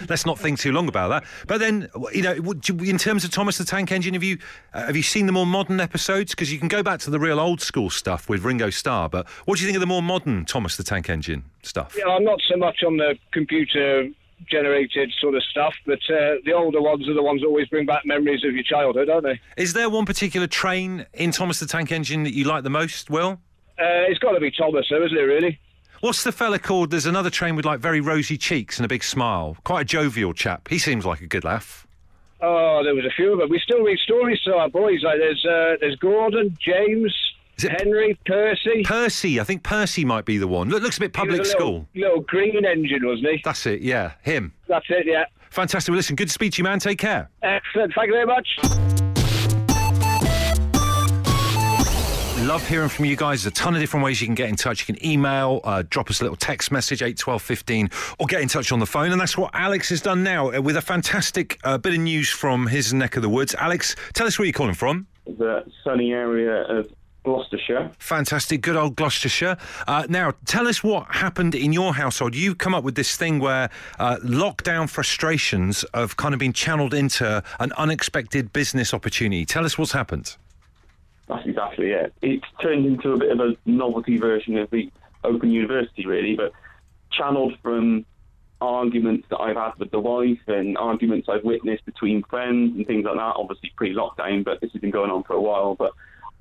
Let's 0.10 0.26
not 0.26 0.38
think 0.38 0.58
too 0.60 0.72
long 0.72 0.88
about 0.88 1.08
that. 1.08 1.24
But 1.46 1.58
then, 1.58 1.88
you 2.12 2.20
know, 2.20 2.34
in 2.34 2.98
terms 2.98 3.24
of 3.24 3.30
Thomas 3.30 3.56
the 3.56 3.64
Tank 3.64 3.90
Engine, 3.90 4.12
have 4.12 4.22
you 4.22 4.36
uh, 4.74 4.84
have 4.84 4.94
you 4.94 5.02
seen 5.02 5.24
the 5.24 5.32
more 5.32 5.46
modern 5.46 5.80
episodes? 5.80 6.32
Because 6.32 6.52
you 6.52 6.58
can 6.58 6.68
go 6.68 6.82
back 6.82 7.00
to 7.00 7.10
the 7.10 7.18
real 7.18 7.40
old 7.40 7.62
school 7.62 7.88
stuff 7.88 8.28
with 8.28 8.44
Ringo 8.44 8.68
Starr. 8.68 9.08
But 9.08 9.26
what 9.46 9.56
do 9.56 9.64
you 9.64 9.68
think 9.68 9.76
of 9.76 9.80
the 9.80 9.86
more 9.86 10.02
modern 10.02 10.44
Thomas 10.44 10.76
the 10.76 10.84
Tank 10.84 11.08
Engine 11.08 11.44
stuff? 11.62 11.96
Yeah, 11.98 12.12
I'm 12.12 12.24
not 12.24 12.40
so 12.46 12.58
much 12.58 12.82
on 12.86 12.98
the 12.98 13.16
computer 13.32 14.10
generated 14.50 15.12
sort 15.20 15.34
of 15.34 15.42
stuff, 15.44 15.74
but 15.86 15.98
uh, 16.10 16.36
the 16.44 16.52
older 16.54 16.80
ones 16.80 17.08
are 17.08 17.14
the 17.14 17.22
ones 17.22 17.40
that 17.40 17.46
always 17.46 17.68
bring 17.68 17.86
back 17.86 18.04
memories 18.04 18.44
of 18.44 18.54
your 18.54 18.62
childhood, 18.62 19.08
aren't 19.08 19.24
they? 19.24 19.40
Is 19.56 19.72
there 19.72 19.90
one 19.90 20.06
particular 20.06 20.46
train 20.46 21.06
in 21.14 21.30
Thomas 21.32 21.60
the 21.60 21.66
Tank 21.66 21.92
Engine 21.92 22.22
that 22.24 22.34
you 22.34 22.44
like 22.44 22.64
the 22.64 22.70
most? 22.70 23.10
Will? 23.10 23.40
Uh, 23.78 24.06
it's 24.08 24.18
got 24.18 24.32
to 24.32 24.40
be 24.40 24.50
Thomas, 24.50 24.86
though, 24.90 25.04
isn't 25.04 25.16
it, 25.16 25.22
really? 25.22 25.58
What's 26.00 26.22
the 26.22 26.32
fella 26.32 26.58
called? 26.58 26.90
There's 26.90 27.06
another 27.06 27.30
train 27.30 27.56
with 27.56 27.64
like 27.64 27.80
very 27.80 28.00
rosy 28.00 28.38
cheeks 28.38 28.78
and 28.78 28.84
a 28.84 28.88
big 28.88 29.02
smile. 29.02 29.56
Quite 29.64 29.82
a 29.82 29.84
jovial 29.84 30.32
chap. 30.32 30.68
He 30.68 30.78
seems 30.78 31.04
like 31.04 31.20
a 31.20 31.26
good 31.26 31.42
laugh. 31.44 31.86
Oh, 32.40 32.82
there 32.84 32.94
was 32.94 33.04
a 33.04 33.10
few 33.16 33.32
of 33.32 33.40
them. 33.40 33.50
We 33.50 33.58
still 33.58 33.82
read 33.82 33.98
stories 33.98 34.40
to 34.42 34.54
our 34.54 34.68
boys. 34.68 35.02
Like 35.02 35.18
there's 35.18 35.44
uh, 35.44 35.76
there's 35.80 35.96
Gordon, 35.96 36.56
James, 36.60 37.12
Is 37.58 37.64
it- 37.64 37.80
Henry, 37.80 38.18
Percy. 38.24 38.82
Percy, 38.84 39.40
I 39.40 39.44
think 39.44 39.62
Percy 39.64 40.04
might 40.04 40.24
be 40.24 40.38
the 40.38 40.46
one. 40.46 40.68
Look, 40.68 40.82
looks 40.82 40.96
a 40.98 41.00
bit 41.00 41.14
He 41.16 41.20
was 41.22 41.26
public 41.28 41.40
a 41.40 41.42
little, 41.42 41.58
school. 41.58 41.88
Little 41.94 42.20
green 42.20 42.64
engine, 42.64 43.04
wasn't 43.04 43.28
he? 43.28 43.40
That's 43.44 43.66
it, 43.66 43.80
yeah, 43.82 44.12
him. 44.22 44.52
That's 44.68 44.86
it. 44.90 45.06
Yeah. 45.06 45.24
Fantastic. 45.50 45.90
Well, 45.90 45.96
listen, 45.96 46.14
good 46.14 46.28
to 46.28 46.32
speak 46.34 46.52
to 46.52 46.58
you, 46.58 46.64
man. 46.64 46.78
Take 46.78 46.98
care. 46.98 47.30
Excellent. 47.42 47.92
Thank 47.94 48.08
you 48.08 48.14
very 48.14 48.26
much. 48.26 48.46
Love 52.46 52.66
hearing 52.66 52.88
from 52.88 53.04
you 53.04 53.16
guys. 53.16 53.42
There's 53.42 53.52
a 53.52 53.54
ton 53.56 53.74
of 53.74 53.80
different 53.80 54.04
ways 54.06 54.20
you 54.20 54.26
can 54.26 54.34
get 54.36 54.48
in 54.48 54.56
touch. 54.56 54.80
You 54.88 54.94
can 54.94 55.04
email, 55.04 55.60
uh, 55.64 55.82
drop 55.90 56.08
us 56.08 56.20
a 56.20 56.24
little 56.24 56.36
text 56.36 56.70
message, 56.70 57.02
8 57.02 57.18
12 57.18 57.42
15, 57.42 57.90
or 58.20 58.26
get 58.26 58.40
in 58.40 58.48
touch 58.48 58.70
on 58.72 58.78
the 58.78 58.86
phone. 58.86 59.10
And 59.10 59.20
that's 59.20 59.36
what 59.36 59.50
Alex 59.54 59.88
has 59.90 60.00
done 60.00 60.22
now 60.22 60.52
uh, 60.52 60.60
with 60.60 60.76
a 60.76 60.80
fantastic 60.80 61.58
uh, 61.64 61.76
bit 61.76 61.94
of 61.94 61.98
news 62.00 62.30
from 62.30 62.66
his 62.68 62.94
neck 62.94 63.16
of 63.16 63.22
the 63.22 63.28
woods. 63.28 63.54
Alex, 63.58 63.96
tell 64.14 64.26
us 64.26 64.38
where 64.38 64.46
you're 64.46 64.52
calling 64.52 64.74
from. 64.74 65.06
the 65.26 65.64
sunny 65.84 66.12
area 66.12 66.62
of 66.62 66.86
Gloucestershire. 67.28 67.90
Fantastic, 67.98 68.62
good 68.62 68.76
old 68.76 68.96
Gloucestershire. 68.96 69.56
Uh, 69.86 70.06
now, 70.08 70.32
tell 70.46 70.66
us 70.66 70.82
what 70.82 71.06
happened 71.10 71.54
in 71.54 71.72
your 71.72 71.94
household. 71.94 72.34
You 72.34 72.54
come 72.54 72.74
up 72.74 72.84
with 72.84 72.94
this 72.94 73.16
thing 73.16 73.38
where 73.38 73.68
uh, 73.98 74.16
lockdown 74.24 74.88
frustrations 74.88 75.84
have 75.92 76.16
kind 76.16 76.32
of 76.34 76.40
been 76.40 76.54
channeled 76.54 76.94
into 76.94 77.42
an 77.60 77.72
unexpected 77.72 78.52
business 78.52 78.94
opportunity. 78.94 79.44
Tell 79.44 79.64
us 79.64 79.76
what's 79.76 79.92
happened. 79.92 80.36
That's 81.28 81.46
exactly 81.46 81.90
it. 81.90 82.14
It's 82.22 82.46
turned 82.62 82.86
into 82.86 83.12
a 83.12 83.18
bit 83.18 83.30
of 83.30 83.40
a 83.40 83.56
novelty 83.66 84.16
version 84.16 84.56
of 84.56 84.70
the 84.70 84.90
Open 85.24 85.50
University, 85.50 86.06
really, 86.06 86.34
but 86.34 86.52
channeled 87.10 87.54
from 87.62 88.06
arguments 88.60 89.26
that 89.30 89.38
I've 89.38 89.56
had 89.56 89.72
with 89.78 89.90
the 89.90 90.00
wife 90.00 90.40
and 90.46 90.76
arguments 90.78 91.28
I've 91.28 91.44
witnessed 91.44 91.84
between 91.84 92.22
friends 92.24 92.76
and 92.76 92.86
things 92.86 93.04
like 93.04 93.16
that. 93.16 93.34
Obviously 93.36 93.72
pre-lockdown, 93.76 94.44
but 94.44 94.60
this 94.60 94.72
has 94.72 94.80
been 94.80 94.90
going 94.90 95.10
on 95.10 95.22
for 95.24 95.34
a 95.34 95.40
while. 95.40 95.74
But 95.74 95.92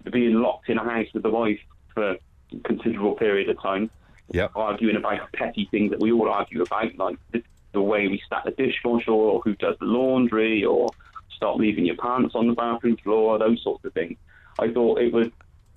being 0.09 0.35
locked 0.35 0.69
in 0.69 0.77
a 0.77 0.83
house 0.83 1.07
with 1.13 1.23
the 1.23 1.29
wife 1.29 1.59
for 1.93 2.11
a 2.11 2.17
considerable 2.63 3.15
period 3.15 3.49
of 3.49 3.61
time, 3.61 3.89
Yep. 4.31 4.51
arguing 4.55 4.97
about 4.97 5.31
petty 5.31 5.67
things 5.71 5.91
that 5.91 5.99
we 5.99 6.11
all 6.11 6.29
argue 6.29 6.61
about, 6.61 6.95
like 6.97 7.17
the, 7.31 7.41
the 7.71 7.81
way 7.81 8.07
we 8.07 8.21
stack 8.25 8.43
the 8.43 8.51
dishwasher 8.51 9.11
or 9.11 9.39
who 9.41 9.55
does 9.55 9.75
the 9.79 9.85
laundry 9.85 10.65
or 10.65 10.89
stop 11.33 11.57
leaving 11.57 11.85
your 11.85 11.95
pants 11.95 12.35
on 12.35 12.47
the 12.47 12.53
bathroom 12.53 12.97
floor, 12.97 13.39
those 13.39 13.61
sorts 13.63 13.85
of 13.85 13.93
things. 13.93 14.17
I 14.59 14.71
thought 14.71 14.99
it 14.99 15.13
was, 15.13 15.27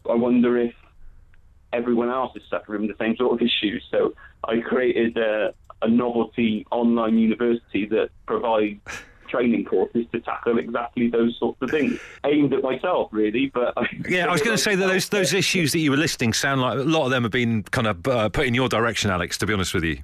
I 0.09 0.15
wonder 0.15 0.59
if 0.59 0.75
everyone 1.73 2.09
else 2.09 2.35
is 2.35 2.43
suffering 2.51 2.89
the 2.89 2.95
same 2.99 3.17
sort 3.17 3.41
of 3.41 3.47
issues. 3.47 3.85
So 3.91 4.15
I 4.45 4.59
created 4.61 5.17
a, 5.17 5.55
a 5.83 5.89
novelty 5.89 6.67
online 6.71 7.19
university 7.19 7.87
that 7.87 8.11
provides 8.27 8.81
training 9.31 9.65
courses 9.65 10.07
to 10.13 10.21
tackle 10.21 10.59
exactly 10.59 11.09
those 11.09 11.37
sorts 11.39 11.61
of 11.63 11.71
things, 11.71 11.99
aimed 12.25 12.53
at 12.53 12.63
myself, 12.63 13.09
really. 13.13 13.47
But 13.47 13.75
Yeah, 14.09 14.27
I 14.27 14.33
was 14.33 14.43
going 14.43 14.57
to 14.57 14.63
say 14.63 14.75
that 14.75 14.87
those 14.87 15.09
those 15.09 15.33
issues 15.33 15.73
that 15.73 15.79
you 15.79 15.91
were 15.91 15.97
listing 15.97 16.33
sound 16.33 16.61
like 16.61 16.79
a 16.79 16.83
lot 16.83 17.05
of 17.05 17.11
them 17.11 17.23
have 17.23 17.33
been 17.33 17.63
kind 17.65 17.87
of 17.87 18.07
uh, 18.07 18.29
put 18.29 18.47
in 18.47 18.55
your 18.55 18.69
direction, 18.69 19.11
Alex. 19.11 19.39
To 19.39 19.47
be 19.47 19.55
honest 19.55 19.75
with 19.75 19.85
you. 19.85 19.99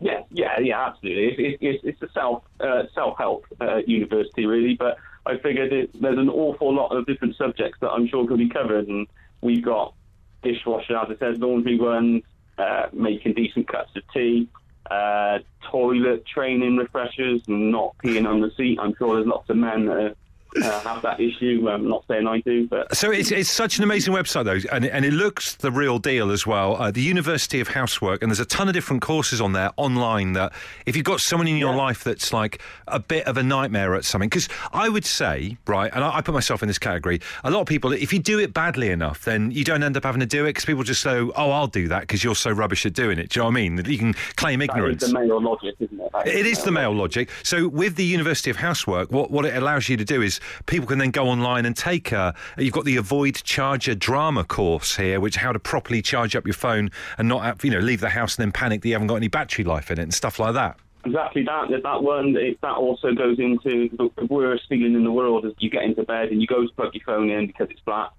Yeah, 0.00 0.22
yeah, 0.30 0.60
yeah, 0.60 0.86
absolutely. 0.86 1.24
It, 1.24 1.38
it, 1.38 1.58
it's, 1.60 1.84
it's 1.84 2.02
a 2.02 2.12
self 2.12 2.44
uh, 2.60 2.84
self 2.94 3.16
help 3.18 3.46
uh, 3.60 3.78
university, 3.86 4.46
really. 4.46 4.74
But 4.74 4.98
I 5.26 5.38
figured 5.38 5.72
it, 5.72 6.00
there's 6.00 6.18
an 6.18 6.28
awful 6.28 6.74
lot 6.74 6.94
of 6.94 7.06
different 7.06 7.36
subjects 7.36 7.78
that 7.80 7.90
I'm 7.90 8.06
sure 8.08 8.26
could 8.26 8.38
be 8.38 8.48
covered, 8.48 8.88
and 8.88 9.06
we've 9.40 9.64
got 9.64 9.94
dishwasher, 10.42 10.96
as 10.96 11.08
I 11.10 11.16
said, 11.18 11.40
laundry 11.40 11.78
runs, 11.78 12.22
uh, 12.58 12.86
making 12.92 13.34
decent 13.34 13.68
cups 13.68 13.90
of 13.96 14.02
tea, 14.12 14.48
uh, 14.90 15.38
toilet 15.70 16.26
training 16.26 16.76
refreshers, 16.76 17.42
and 17.48 17.70
not 17.70 17.96
peeing 17.98 18.28
on 18.28 18.40
the 18.40 18.50
seat. 18.56 18.78
I'm 18.80 18.94
sure 18.96 19.16
there's 19.16 19.26
lots 19.26 19.48
of 19.50 19.56
men 19.56 19.86
that 19.86 20.16
uh, 20.62 20.80
have 20.80 21.02
that 21.02 21.20
issue. 21.20 21.68
I'm 21.70 21.88
not 21.88 22.04
saying 22.08 22.26
I 22.26 22.40
do, 22.40 22.66
but 22.68 22.94
So 22.96 23.10
it's, 23.10 23.30
it's 23.30 23.50
such 23.50 23.78
an 23.78 23.84
amazing 23.84 24.14
website 24.14 24.44
though, 24.44 24.58
and, 24.72 24.84
and 24.84 25.04
it 25.04 25.12
looks 25.12 25.54
the 25.56 25.70
real 25.70 25.98
deal 25.98 26.30
as 26.30 26.46
well. 26.46 26.76
Uh, 26.80 26.90
the 26.90 27.00
University 27.02 27.60
of 27.60 27.68
Housework, 27.68 28.22
and 28.22 28.30
there's 28.30 28.40
a 28.40 28.44
ton 28.44 28.68
of 28.68 28.74
different 28.74 29.02
courses 29.02 29.40
on 29.40 29.52
there 29.52 29.70
online. 29.76 30.32
That 30.34 30.52
if 30.86 30.96
you've 30.96 31.04
got 31.04 31.20
someone 31.20 31.48
in 31.48 31.56
your 31.56 31.72
Yeah. 31.72 31.78
life 31.82 32.04
that's 32.04 32.32
like 32.32 32.60
a 32.88 33.00
bit 33.00 33.26
of 33.26 33.36
a 33.36 33.42
nightmare 33.42 33.94
at 33.94 34.04
something, 34.04 34.28
because 34.28 34.48
I 34.72 34.88
would 34.88 35.04
say, 35.04 35.56
right, 35.66 35.90
and 35.94 36.04
I, 36.04 36.16
I 36.18 36.20
put 36.20 36.34
myself 36.34 36.62
in 36.62 36.68
this 36.68 36.78
category. 36.78 37.20
A 37.42 37.50
lot 37.50 37.60
of 37.60 37.66
people, 37.66 37.92
if 37.92 38.12
you 38.12 38.18
do 38.18 38.38
it 38.38 38.52
badly 38.54 38.90
enough, 38.90 39.24
then 39.24 39.50
you 39.50 39.64
don't 39.64 39.82
end 39.82 39.96
up 39.96 40.04
having 40.04 40.20
to 40.20 40.26
do 40.26 40.44
it 40.44 40.50
because 40.50 40.64
people 40.64 40.82
just 40.84 41.02
say, 41.02 41.18
"Oh, 41.18 41.50
I'll 41.50 41.66
do 41.66 41.88
that" 41.88 42.02
because 42.02 42.22
you're 42.22 42.34
so 42.34 42.50
rubbish 42.50 42.84
at 42.86 42.92
doing 42.92 43.18
it. 43.18 43.30
Do 43.30 43.38
you 43.38 43.42
know 43.42 43.46
what 43.50 43.58
I 43.58 43.68
mean? 43.68 43.84
You 43.84 43.98
can 43.98 44.14
claim 44.36 44.60
that 44.60 44.64
is 44.70 44.76
ignorance. 44.76 45.06
the 45.06 45.12
male 45.12 45.40
logic, 45.42 45.74
isn't 45.80 46.00
it? 46.00 46.12
That 46.12 46.26
It 46.28 46.46
is 46.46 46.62
the 46.62 46.70
male 46.72 46.92
logic. 46.94 47.28
So 47.42 47.68
with 47.68 47.96
the 47.96 48.04
University 48.04 48.50
of 48.50 48.56
Housework, 48.56 49.10
what, 49.10 49.30
what 49.30 49.44
it 49.44 49.56
allows 49.56 49.88
you 49.88 49.96
to 49.96 50.04
do 50.04 50.22
is 50.22 50.40
people 50.66 50.86
can 50.86 50.98
then 50.98 51.10
go 51.10 51.26
online 51.28 51.66
and 51.66 51.76
take 51.76 52.12
a. 52.12 52.34
You've 52.58 52.74
got 52.74 52.84
the 52.84 52.96
Avoid 52.96 53.36
Charger 53.44 53.94
Drama 53.94 54.44
course 54.44 54.96
here, 54.96 55.20
which 55.20 55.36
how 55.36 55.52
to 55.52 55.58
properly 55.58 56.02
charge 56.02 56.36
up 56.36 56.46
your 56.46 56.54
phone 56.54 56.90
and 57.18 57.28
not 57.28 57.42
have, 57.42 57.64
you 57.64 57.70
know 57.70 57.78
leave 57.78 58.00
the 58.00 58.10
house 58.10 58.36
and 58.36 58.44
then 58.44 58.52
panic 58.52 58.82
that 58.82 58.88
you 58.88 58.94
haven't 58.94 59.08
got 59.08 59.16
any 59.16 59.28
battery 59.28 59.64
life 59.64 59.90
in 59.90 59.98
it 59.98 60.02
and 60.02 60.14
stuff 60.14 60.38
like 60.38 60.54
that. 60.54 60.78
Exactly 61.04 61.44
that. 61.44 61.68
That 61.82 62.02
one. 62.02 62.36
It, 62.36 62.60
that 62.62 62.76
also 62.76 63.12
goes 63.12 63.38
into 63.38 63.88
the, 63.96 64.10
the 64.16 64.26
worst 64.26 64.64
feeling 64.68 64.94
in 64.94 65.04
the 65.04 65.12
world. 65.12 65.44
Is 65.44 65.52
you 65.58 65.70
get 65.70 65.82
into 65.82 66.02
bed 66.02 66.28
and 66.28 66.40
you 66.40 66.46
go 66.46 66.66
to 66.66 66.72
plug 66.74 66.94
your 66.94 67.04
phone 67.04 67.30
in 67.30 67.46
because 67.46 67.68
it's 67.70 67.80
flat. 67.80 68.10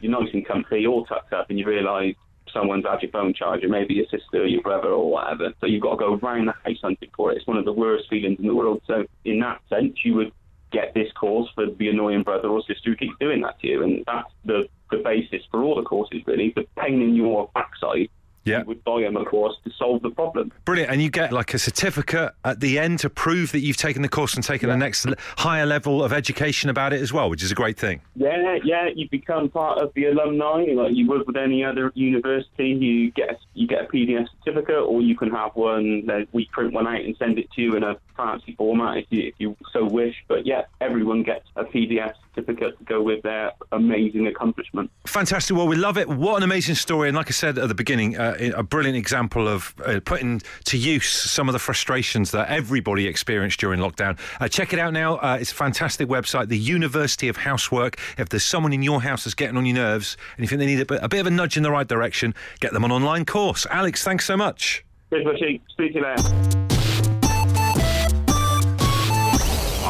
You're 0.00 0.12
nice 0.12 0.32
and 0.32 0.46
comfy, 0.46 0.86
all 0.86 1.04
tucked 1.06 1.32
up, 1.32 1.48
and 1.50 1.58
you 1.58 1.66
realise 1.66 2.16
someone's 2.52 2.84
had 2.84 3.02
your 3.02 3.10
phone 3.10 3.34
charger, 3.34 3.68
maybe 3.68 3.94
your 3.94 4.06
sister, 4.06 4.42
or 4.42 4.46
your 4.46 4.62
brother, 4.62 4.88
or 4.88 5.10
whatever. 5.10 5.52
So 5.60 5.66
you've 5.66 5.82
got 5.82 5.92
to 5.92 5.96
go 5.96 6.16
round 6.16 6.48
the 6.48 6.52
house 6.52 6.80
hunting 6.82 7.10
for 7.16 7.32
it. 7.32 7.36
It's 7.36 7.46
one 7.46 7.56
of 7.56 7.64
the 7.64 7.72
worst 7.72 8.08
feelings 8.08 8.38
in 8.38 8.46
the 8.46 8.54
world. 8.54 8.82
So 8.86 9.04
in 9.24 9.40
that 9.40 9.60
sense, 9.68 9.96
you 10.04 10.14
would 10.14 10.32
get 10.70 10.94
this 10.94 11.10
course 11.12 11.48
for 11.54 11.66
the 11.66 11.88
annoying 11.88 12.22
brother 12.22 12.48
or 12.48 12.60
sister 12.62 12.90
who 12.90 12.96
keeps 12.96 13.14
doing 13.20 13.40
that 13.42 13.58
to 13.60 13.66
you, 13.68 13.82
and 13.82 14.04
that's 14.06 14.30
the 14.44 14.68
the 14.90 14.98
basis 14.98 15.42
for 15.50 15.62
all 15.62 15.76
the 15.76 15.82
courses 15.82 16.22
really. 16.26 16.52
The 16.56 16.66
pain 16.76 17.00
in 17.00 17.14
your 17.14 17.48
backside 17.54 18.08
Yeah. 18.44 18.60
you 18.60 18.64
would 18.64 18.82
buy 18.82 19.02
them 19.02 19.16
a 19.16 19.24
course 19.24 19.54
to 19.64 19.70
solve 19.78 20.02
the 20.02 20.10
problem. 20.10 20.50
Brilliant. 20.64 20.90
And 20.90 21.00
you 21.02 21.10
get 21.10 21.30
like 21.32 21.54
a 21.54 21.58
certificate 21.60 22.32
at 22.44 22.58
the 22.58 22.78
end 22.78 22.98
to 23.00 23.10
prove 23.10 23.52
that 23.52 23.60
you've 23.60 23.76
taken 23.76 24.02
the 24.02 24.08
course 24.08 24.34
and 24.34 24.42
taken 24.42 24.68
the 24.68 24.76
next 24.76 25.06
higher 25.36 25.64
level 25.66 26.02
of 26.02 26.12
education 26.12 26.70
about 26.70 26.92
it 26.92 27.00
as 27.02 27.12
well, 27.12 27.30
which 27.30 27.42
is 27.44 27.52
a 27.52 27.54
great 27.54 27.78
thing. 27.78 28.00
Yeah, 28.16 28.58
yeah, 28.64 28.88
you 28.92 29.08
become 29.10 29.48
part 29.50 29.78
of 29.78 29.92
the 29.94 30.06
alumni, 30.06 30.64
like 30.74 30.94
you 30.96 31.06
would 31.08 31.24
with 31.26 31.36
any 31.36 31.62
other 31.64 31.92
university. 31.94 32.70
You 32.70 33.10
get 33.12 33.30
a, 33.30 33.36
you 33.54 33.68
get 33.68 33.84
a 33.84 33.86
PDF 33.86 34.26
certificate, 34.42 34.82
or 34.86 35.02
you 35.02 35.16
can 35.16 35.30
have 35.30 35.52
one 35.54 36.08
we 36.32 36.46
print 36.46 36.72
one 36.72 36.86
out 36.88 37.00
and 37.02 37.14
send 37.18 37.38
it 37.38 37.48
to 37.52 37.60
you 37.62 37.76
in 37.76 37.84
a 37.84 37.96
fancy 38.20 38.54
format 38.56 38.98
if 38.98 39.06
you 39.10 39.22
if 39.28 39.34
you 39.38 39.56
so 39.72 39.84
wish. 39.84 40.14
But 40.28 40.46
yeah, 40.46 40.62
everyone 40.80 41.22
gets 41.22 41.46
a 41.56 41.64
PDF 41.64 42.12
certificate 42.34 42.78
to 42.78 42.84
go 42.84 43.02
with 43.02 43.22
their 43.22 43.52
amazing 43.72 44.26
accomplishment. 44.26 44.90
Fantastic. 45.06 45.56
Well, 45.56 45.66
we 45.66 45.76
love 45.76 45.96
it. 45.98 46.08
What 46.08 46.36
an 46.36 46.42
amazing 46.42 46.74
story. 46.74 47.08
And 47.08 47.16
like 47.16 47.28
I 47.28 47.32
said 47.32 47.58
at 47.58 47.68
the 47.68 47.74
beginning, 47.74 48.16
uh, 48.16 48.52
a 48.54 48.62
brilliant 48.62 48.96
example 48.96 49.48
of 49.48 49.74
uh, 49.84 50.00
putting 50.04 50.42
to 50.64 50.76
use 50.76 51.08
some 51.08 51.48
of 51.48 51.52
the 51.52 51.58
frustrations 51.58 52.30
that 52.32 52.48
everybody 52.48 53.06
experienced 53.06 53.60
during 53.60 53.80
lockdown. 53.80 54.18
Uh, 54.40 54.48
check 54.48 54.72
it 54.72 54.78
out 54.78 54.92
now. 54.92 55.16
Uh, 55.16 55.38
it's 55.40 55.52
a 55.52 55.54
fantastic 55.54 56.08
website, 56.08 56.48
the 56.48 56.58
University 56.58 57.28
of 57.28 57.36
Housework. 57.36 57.98
If 58.18 58.28
there's 58.28 58.44
someone 58.44 58.72
in 58.72 58.82
your 58.82 59.02
house 59.02 59.24
that's 59.24 59.34
getting 59.34 59.56
on 59.56 59.66
your 59.66 59.76
nerves 59.76 60.16
and 60.36 60.44
you 60.44 60.48
think 60.48 60.60
they 60.60 60.66
need 60.66 60.80
a 60.80 60.86
bit, 60.86 61.00
a 61.02 61.08
bit 61.08 61.20
of 61.20 61.26
a 61.26 61.30
nudge 61.30 61.56
in 61.56 61.62
the 61.62 61.70
right 61.70 61.88
direction, 61.88 62.34
get 62.60 62.72
them 62.72 62.84
an 62.84 62.92
online 62.92 63.24
course. 63.24 63.66
Alex, 63.70 64.04
thanks 64.04 64.24
so 64.24 64.36
much. 64.36 64.84
Cheers, 65.10 65.24
Bushy. 65.24 65.60
Speak 65.70 65.92
to 65.94 65.98
you 65.98 66.04
later. 66.04 66.69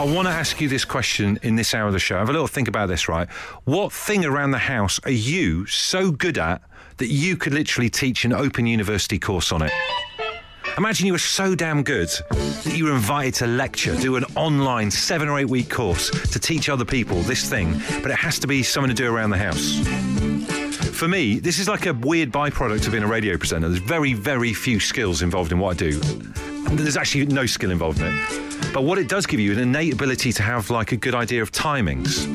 I 0.00 0.04
want 0.04 0.26
to 0.28 0.32
ask 0.32 0.62
you 0.62 0.68
this 0.70 0.86
question 0.86 1.38
in 1.42 1.56
this 1.56 1.74
hour 1.74 1.86
of 1.86 1.92
the 1.92 1.98
show. 1.98 2.16
Have 2.16 2.30
a 2.30 2.32
little 2.32 2.46
think 2.46 2.68
about 2.68 2.86
this, 2.86 3.06
right? 3.06 3.28
What 3.64 3.92
thing 3.92 4.24
around 4.24 4.52
the 4.52 4.56
house 4.56 4.98
are 5.04 5.10
you 5.10 5.66
so 5.66 6.10
good 6.10 6.38
at 6.38 6.62
that 6.96 7.08
you 7.08 7.36
could 7.36 7.52
literally 7.52 7.90
teach 7.90 8.24
an 8.24 8.32
open 8.32 8.64
university 8.64 9.18
course 9.18 9.52
on 9.52 9.60
it? 9.60 9.70
Imagine 10.78 11.06
you 11.06 11.12
were 11.12 11.18
so 11.18 11.54
damn 11.54 11.82
good 11.82 12.08
that 12.30 12.72
you 12.74 12.86
were 12.86 12.94
invited 12.94 13.34
to 13.34 13.46
lecture, 13.46 13.94
do 13.96 14.16
an 14.16 14.24
online 14.36 14.90
seven 14.90 15.28
or 15.28 15.38
eight 15.38 15.50
week 15.50 15.68
course 15.68 16.08
to 16.30 16.38
teach 16.38 16.70
other 16.70 16.86
people 16.86 17.20
this 17.24 17.46
thing, 17.50 17.78
but 18.00 18.10
it 18.10 18.16
has 18.16 18.38
to 18.38 18.46
be 18.46 18.62
something 18.62 18.88
to 18.88 18.94
do 18.94 19.14
around 19.14 19.28
the 19.28 19.36
house. 19.36 19.80
For 20.96 21.08
me, 21.08 21.40
this 21.40 21.58
is 21.58 21.68
like 21.68 21.84
a 21.84 21.92
weird 21.92 22.32
byproduct 22.32 22.86
of 22.86 22.92
being 22.92 23.04
a 23.04 23.06
radio 23.06 23.36
presenter. 23.36 23.68
There's 23.68 23.82
very, 23.82 24.14
very 24.14 24.54
few 24.54 24.80
skills 24.80 25.20
involved 25.20 25.52
in 25.52 25.58
what 25.58 25.72
I 25.72 25.90
do. 25.90 26.00
There's 26.72 26.96
actually 26.96 27.26
no 27.26 27.46
skill 27.46 27.70
involved 27.70 28.00
in 28.00 28.06
it. 28.06 28.72
But 28.72 28.84
what 28.84 28.98
it 28.98 29.08
does 29.08 29.26
give 29.26 29.40
you 29.40 29.52
an 29.52 29.58
innate 29.58 29.92
ability 29.92 30.32
to 30.34 30.42
have 30.42 30.70
like 30.70 30.92
a 30.92 30.96
good 30.96 31.14
idea 31.14 31.42
of 31.42 31.50
timings. 31.50 32.26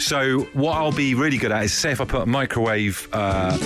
So 0.00 0.40
what 0.52 0.76
I'll 0.76 0.92
be 0.92 1.14
really 1.14 1.36
good 1.36 1.52
at 1.52 1.64
is 1.64 1.72
say 1.72 1.90
if 1.90 2.00
I 2.00 2.04
put 2.04 2.22
a 2.22 2.26
microwave, 2.26 3.08
uh, 3.12 3.58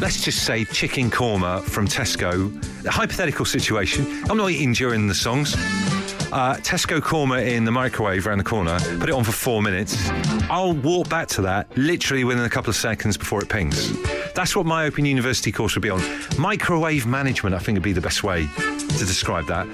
let's 0.00 0.24
just 0.24 0.44
say 0.44 0.64
chicken 0.64 1.10
korma 1.10 1.62
from 1.62 1.86
Tesco, 1.86 2.86
a 2.86 2.90
hypothetical 2.90 3.44
situation. 3.44 4.06
I'm 4.28 4.36
not 4.36 4.50
eating 4.50 4.72
during 4.72 5.06
the 5.06 5.14
songs. 5.14 5.54
Uh, 6.32 6.56
Tesco 6.62 7.00
korma 7.00 7.46
in 7.46 7.64
the 7.64 7.70
microwave 7.70 8.26
around 8.26 8.38
the 8.38 8.44
corner, 8.44 8.78
put 8.98 9.08
it 9.08 9.12
on 9.14 9.22
for 9.22 9.32
four 9.32 9.62
minutes. 9.62 10.08
I'll 10.50 10.72
walk 10.72 11.08
back 11.08 11.28
to 11.28 11.42
that 11.42 11.68
literally 11.76 12.24
within 12.24 12.44
a 12.44 12.50
couple 12.50 12.70
of 12.70 12.76
seconds 12.76 13.16
before 13.16 13.40
it 13.40 13.48
pings. 13.48 13.92
That's 14.34 14.56
what 14.56 14.66
my 14.66 14.84
Open 14.84 15.04
University 15.04 15.52
course 15.52 15.74
would 15.76 15.82
be 15.82 15.90
on. 15.90 16.02
Microwave 16.38 17.06
management, 17.06 17.54
I 17.54 17.58
think, 17.58 17.76
would 17.76 17.82
be 17.84 17.92
the 17.92 18.00
best 18.00 18.24
way 18.24 18.46
to 18.46 18.98
describe 18.98 19.46
that. 19.46 19.66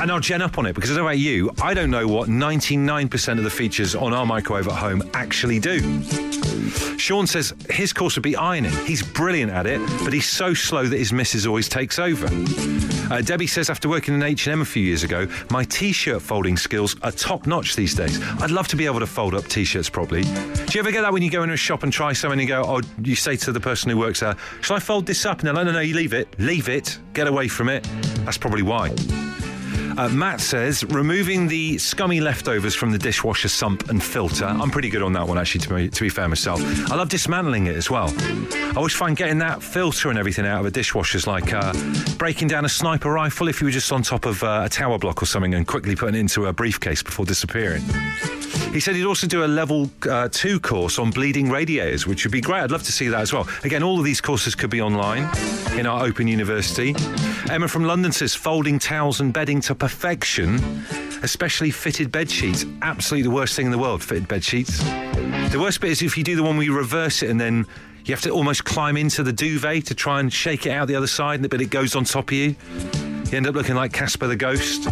And 0.00 0.10
I'll 0.10 0.20
gen 0.20 0.42
up 0.42 0.58
on 0.58 0.66
it 0.66 0.74
because 0.74 0.96
I 0.96 1.00
about 1.00 1.18
you, 1.18 1.50
I 1.62 1.74
don't 1.74 1.90
know 1.90 2.06
what 2.06 2.28
99% 2.28 3.38
of 3.38 3.44
the 3.44 3.50
features 3.50 3.94
on 3.94 4.12
our 4.12 4.26
microwave 4.26 4.66
at 4.66 4.74
home 4.74 5.02
actually 5.14 5.58
do. 5.58 6.02
Sean 6.98 7.26
says 7.26 7.54
his 7.70 7.92
course 7.92 8.16
would 8.16 8.22
be 8.22 8.36
ironing. 8.36 8.72
He's 8.84 9.02
brilliant 9.02 9.52
at 9.52 9.66
it, 9.66 9.80
but 10.04 10.12
he's 10.12 10.28
so 10.28 10.54
slow 10.54 10.86
that 10.86 10.98
his 10.98 11.12
missus 11.12 11.46
always 11.46 11.68
takes 11.68 11.98
over. 11.98 12.28
Uh, 13.10 13.20
Debbie 13.20 13.46
says 13.46 13.68
after 13.68 13.88
working 13.88 14.14
in 14.14 14.22
H&M 14.22 14.60
a 14.60 14.64
few 14.64 14.82
years 14.82 15.02
ago, 15.02 15.26
my 15.50 15.64
t-shirt 15.64 16.22
folding 16.22 16.56
skills 16.56 16.96
are 17.02 17.10
top 17.10 17.46
notch 17.46 17.74
these 17.76 17.94
days. 17.94 18.22
I'd 18.40 18.50
love 18.50 18.68
to 18.68 18.76
be 18.76 18.86
able 18.86 19.00
to 19.00 19.06
fold 19.06 19.34
up 19.34 19.44
t-shirts 19.46 19.90
properly. 19.90 20.22
Do 20.22 20.30
you 20.72 20.80
ever 20.80 20.92
get 20.92 21.02
that 21.02 21.12
when 21.12 21.22
you 21.22 21.30
go 21.30 21.42
into 21.42 21.54
a 21.54 21.58
shop 21.58 21.82
and 21.82 21.92
try 21.92 22.12
something 22.12 22.38
and 22.38 22.48
you 22.48 22.54
go, 22.54 22.62
oh, 22.64 22.80
you 23.02 23.16
say 23.16 23.36
to 23.36 23.52
the 23.52 23.60
person 23.60 23.90
who 23.90 23.98
works 23.98 24.20
there, 24.20 24.36
shall 24.60 24.76
I 24.76 24.80
fold 24.80 25.06
this 25.06 25.26
up? 25.26 25.40
And 25.40 25.48
they're 25.48 25.54
like, 25.54 25.66
no, 25.66 25.72
no, 25.72 25.80
you 25.80 25.94
leave 25.94 26.14
it. 26.14 26.38
Leave 26.38 26.68
it. 26.68 26.98
Get 27.12 27.26
away 27.26 27.48
from 27.48 27.68
it. 27.68 27.82
That's 28.24 28.38
probably 28.38 28.62
why. 28.62 28.94
Uh, 29.96 30.08
Matt 30.08 30.40
says 30.40 30.84
removing 30.84 31.46
the 31.46 31.78
scummy 31.78 32.20
leftovers 32.20 32.74
from 32.74 32.92
the 32.92 32.98
dishwasher 32.98 33.48
sump 33.48 33.90
and 33.90 34.02
filter. 34.02 34.46
I'm 34.46 34.70
pretty 34.70 34.88
good 34.88 35.02
on 35.02 35.12
that 35.14 35.26
one, 35.26 35.38
actually. 35.38 35.60
To 35.62 35.74
be, 35.74 35.88
to 35.88 36.02
be 36.02 36.08
fair 36.08 36.28
myself, 36.28 36.60
I 36.90 36.96
love 36.96 37.08
dismantling 37.08 37.66
it 37.66 37.76
as 37.76 37.90
well. 37.90 38.12
I 38.18 38.72
always 38.76 38.94
find 38.94 39.16
getting 39.16 39.38
that 39.38 39.62
filter 39.62 40.10
and 40.10 40.18
everything 40.18 40.46
out 40.46 40.60
of 40.60 40.66
a 40.66 40.70
dishwasher 40.70 41.18
is 41.18 41.26
like 41.26 41.52
uh, 41.52 41.72
breaking 42.16 42.48
down 42.48 42.64
a 42.64 42.68
sniper 42.68 43.10
rifle 43.10 43.48
if 43.48 43.60
you 43.60 43.66
were 43.66 43.70
just 43.72 43.92
on 43.92 44.02
top 44.02 44.26
of 44.26 44.42
uh, 44.42 44.62
a 44.64 44.68
tower 44.68 44.98
block 44.98 45.22
or 45.22 45.26
something 45.26 45.54
and 45.54 45.66
quickly 45.66 45.96
putting 45.96 46.14
it 46.14 46.20
into 46.20 46.46
a 46.46 46.52
briefcase 46.52 47.02
before 47.02 47.24
disappearing. 47.24 47.82
He 48.72 48.80
said 48.80 48.94
he'd 48.94 49.04
also 49.04 49.26
do 49.26 49.44
a 49.44 49.46
level 49.46 49.90
uh, 50.08 50.28
two 50.30 50.60
course 50.60 50.98
on 50.98 51.10
bleeding 51.10 51.50
radiators, 51.50 52.06
which 52.06 52.24
would 52.24 52.32
be 52.32 52.40
great. 52.40 52.60
I'd 52.60 52.70
love 52.70 52.84
to 52.84 52.92
see 52.92 53.08
that 53.08 53.20
as 53.20 53.32
well. 53.32 53.48
Again, 53.64 53.82
all 53.82 53.98
of 53.98 54.04
these 54.04 54.20
courses 54.20 54.54
could 54.54 54.70
be 54.70 54.80
online 54.80 55.28
in 55.76 55.86
our 55.86 56.04
Open 56.04 56.28
University. 56.28 56.94
Emma 57.50 57.66
from 57.66 57.84
London 57.84 58.12
says 58.12 58.32
folding 58.32 58.78
towels 58.78 59.20
and 59.20 59.32
bedding 59.32 59.60
to 59.62 59.74
perfection, 59.74 60.54
especially 61.24 61.72
fitted 61.72 62.12
bed 62.12 62.30
sheets. 62.30 62.64
Absolutely 62.80 63.28
the 63.28 63.34
worst 63.34 63.56
thing 63.56 63.66
in 63.66 63.72
the 63.72 63.78
world, 63.78 64.04
fitted 64.04 64.28
bed 64.28 64.44
sheets. 64.44 64.78
The 65.50 65.58
worst 65.60 65.80
bit 65.80 65.90
is 65.90 66.00
if 66.00 66.16
you 66.16 66.22
do 66.22 66.36
the 66.36 66.44
one 66.44 66.56
where 66.56 66.64
you 66.64 66.76
reverse 66.76 67.24
it 67.24 67.28
and 67.28 67.40
then 67.40 67.66
you 68.04 68.14
have 68.14 68.22
to 68.22 68.30
almost 68.30 68.64
climb 68.64 68.96
into 68.96 69.24
the 69.24 69.32
duvet 69.32 69.86
to 69.86 69.96
try 69.96 70.20
and 70.20 70.32
shake 70.32 70.64
it 70.64 70.70
out 70.70 70.86
the 70.86 70.94
other 70.94 71.08
side, 71.08 71.50
but 71.50 71.60
it 71.60 71.70
goes 71.70 71.96
on 71.96 72.04
top 72.04 72.28
of 72.28 72.34
you. 72.34 72.54
You 73.30 73.36
end 73.36 73.46
up 73.46 73.54
looking 73.54 73.76
like 73.76 73.92
Casper 73.92 74.26
the 74.26 74.34
Ghost. 74.34 74.88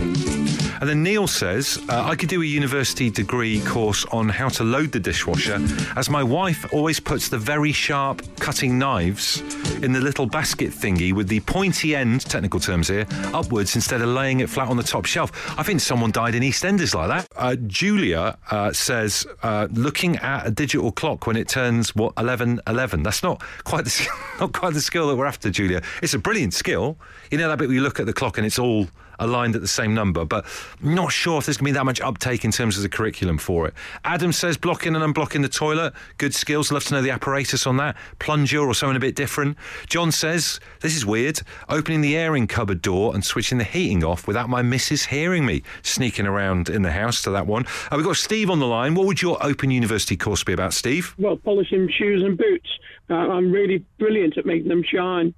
And 0.81 0.89
then 0.89 1.03
Neil 1.03 1.27
says, 1.27 1.85
uh, 1.89 2.05
I 2.05 2.15
could 2.15 2.29
do 2.29 2.41
a 2.41 2.45
university 2.45 3.11
degree 3.11 3.61
course 3.63 4.05
on 4.13 4.29
how 4.29 4.49
to 4.51 4.63
load 4.63 4.93
the 4.93 5.01
dishwasher, 5.01 5.59
as 5.97 6.09
my 6.09 6.23
wife 6.23 6.73
always 6.73 7.01
puts 7.01 7.29
the 7.29 7.39
very 7.39 7.73
sharp 7.73 8.23
cutting 8.37 8.79
knives 8.79 9.41
in 9.83 9.93
the 9.93 10.01
little 10.01 10.27
basket 10.27 10.71
thingy 10.71 11.13
with 11.13 11.27
the 11.27 11.41
pointy 11.41 11.97
end, 11.97 12.21
technical 12.21 12.61
terms 12.61 12.87
here, 12.87 13.07
upwards 13.35 13.75
instead 13.75 14.01
of 14.03 14.09
laying 14.09 14.39
it 14.39 14.49
flat 14.49 14.69
on 14.69 14.77
the 14.77 14.85
top 14.85 15.05
shelf. 15.05 15.33
I 15.59 15.65
think 15.65 15.81
someone 15.81 16.13
died 16.13 16.37
in 16.37 16.45
EastEnders 16.45 16.95
like 16.95 17.09
that. 17.09 17.29
Uh, 17.35 17.57
Julia 17.67 18.39
uh, 18.53 18.73
says, 18.73 19.27
uh, 19.43 19.67
looking 19.73 20.17
at 20.19 20.47
a 20.47 20.51
digital 20.53 20.93
clock 20.93 21.27
when 21.27 21.35
it 21.35 21.49
turns, 21.49 21.97
what, 21.97 22.13
11 22.17 22.61
11. 22.69 23.03
That's 23.03 23.25
not 23.25 23.43
quite, 23.65 23.85
the, 23.85 24.09
not 24.41 24.53
quite 24.53 24.75
the 24.75 24.81
skill 24.81 25.09
that 25.09 25.17
we're 25.17 25.27
after, 25.27 25.51
Julia. 25.51 25.83
It's 26.03 26.15
a 26.15 26.19
brilliant 26.21 26.55
skill. 26.55 26.99
You 27.33 27.39
know 27.39 27.49
that 27.49 27.59
bit 27.59 27.67
where 27.69 27.75
you 27.75 27.83
look 27.83 27.99
at 27.99 28.07
the 28.07 28.13
clock 28.13 28.28
and 28.37 28.47
it's 28.47 28.59
all 28.59 28.89
aligned 29.19 29.55
at 29.57 29.61
the 29.61 29.69
same 29.69 29.95
number, 29.95 30.25
but 30.25 30.45
not 30.81 31.13
sure 31.13 31.39
if 31.39 31.47
there's 31.47 31.57
going 31.57 31.67
to 31.67 31.73
be 31.73 31.79
that 31.79 31.85
much 31.85 32.01
uptake 32.01 32.45
in 32.45 32.53
terms 32.53 32.77
of 32.77 32.83
the 32.83 32.89
curriculum 32.89 33.39
for 33.39 33.67
it. 33.67 33.75
Adam 34.05 34.33
says 34.33 34.57
blocking 34.57 34.95
and 34.95 35.15
unblocking 35.15 35.43
the 35.43 35.49
toilet, 35.49 35.93
good 36.19 36.35
skills. 36.35 36.71
Love 36.71 36.85
to 36.85 36.95
know 36.95 37.03
the 37.03 37.11
apparatus 37.11 37.67
on 37.67 37.77
that. 37.79 37.97
Plunger 38.19 38.61
or 38.61 38.75
something 38.75 38.97
a 38.97 39.01
bit 39.01 39.17
different. 39.17 39.57
John 39.89 40.13
says, 40.13 40.61
this 40.81 40.97
is 40.97 41.05
weird, 41.05 41.41
opening 41.69 42.01
the 42.01 42.17
airing 42.17 42.47
cupboard 42.47 42.81
door 42.83 43.15
and 43.15 43.25
switching 43.25 43.59
the 43.59 43.65
heating 43.65 44.05
off 44.05 44.27
without 44.27 44.49
my 44.49 44.63
missus 44.63 45.07
hearing 45.07 45.45
me, 45.45 45.63
sneaking 45.83 46.27
around 46.27 46.69
in 46.69 46.83
the 46.83 46.93
house 46.93 47.23
to 47.23 47.31
that 47.31 47.47
one. 47.47 47.67
Uh, 47.91 47.97
we've 47.97 48.07
got 48.07 48.17
Steve 48.17 48.51
on 48.51 48.61
the 48.61 48.67
line. 48.67 48.95
What 48.95 49.07
would 49.07 49.21
your 49.21 49.45
Open 49.45 49.71
University 49.71 50.17
course 50.17 50.45
be 50.45 50.53
about, 50.53 50.73
Steve? 50.75 51.15
well, 51.19 51.37
polishing 51.37 51.89
shoes 51.91 52.23
and 52.23 52.37
boots. 52.39 52.69
Uh, 53.11 53.15
I'm 53.15 53.51
really 53.51 53.85
brilliant 53.99 54.37
at 54.39 54.47
making 54.47 54.69
them 54.69 54.83
shine. 54.85 55.35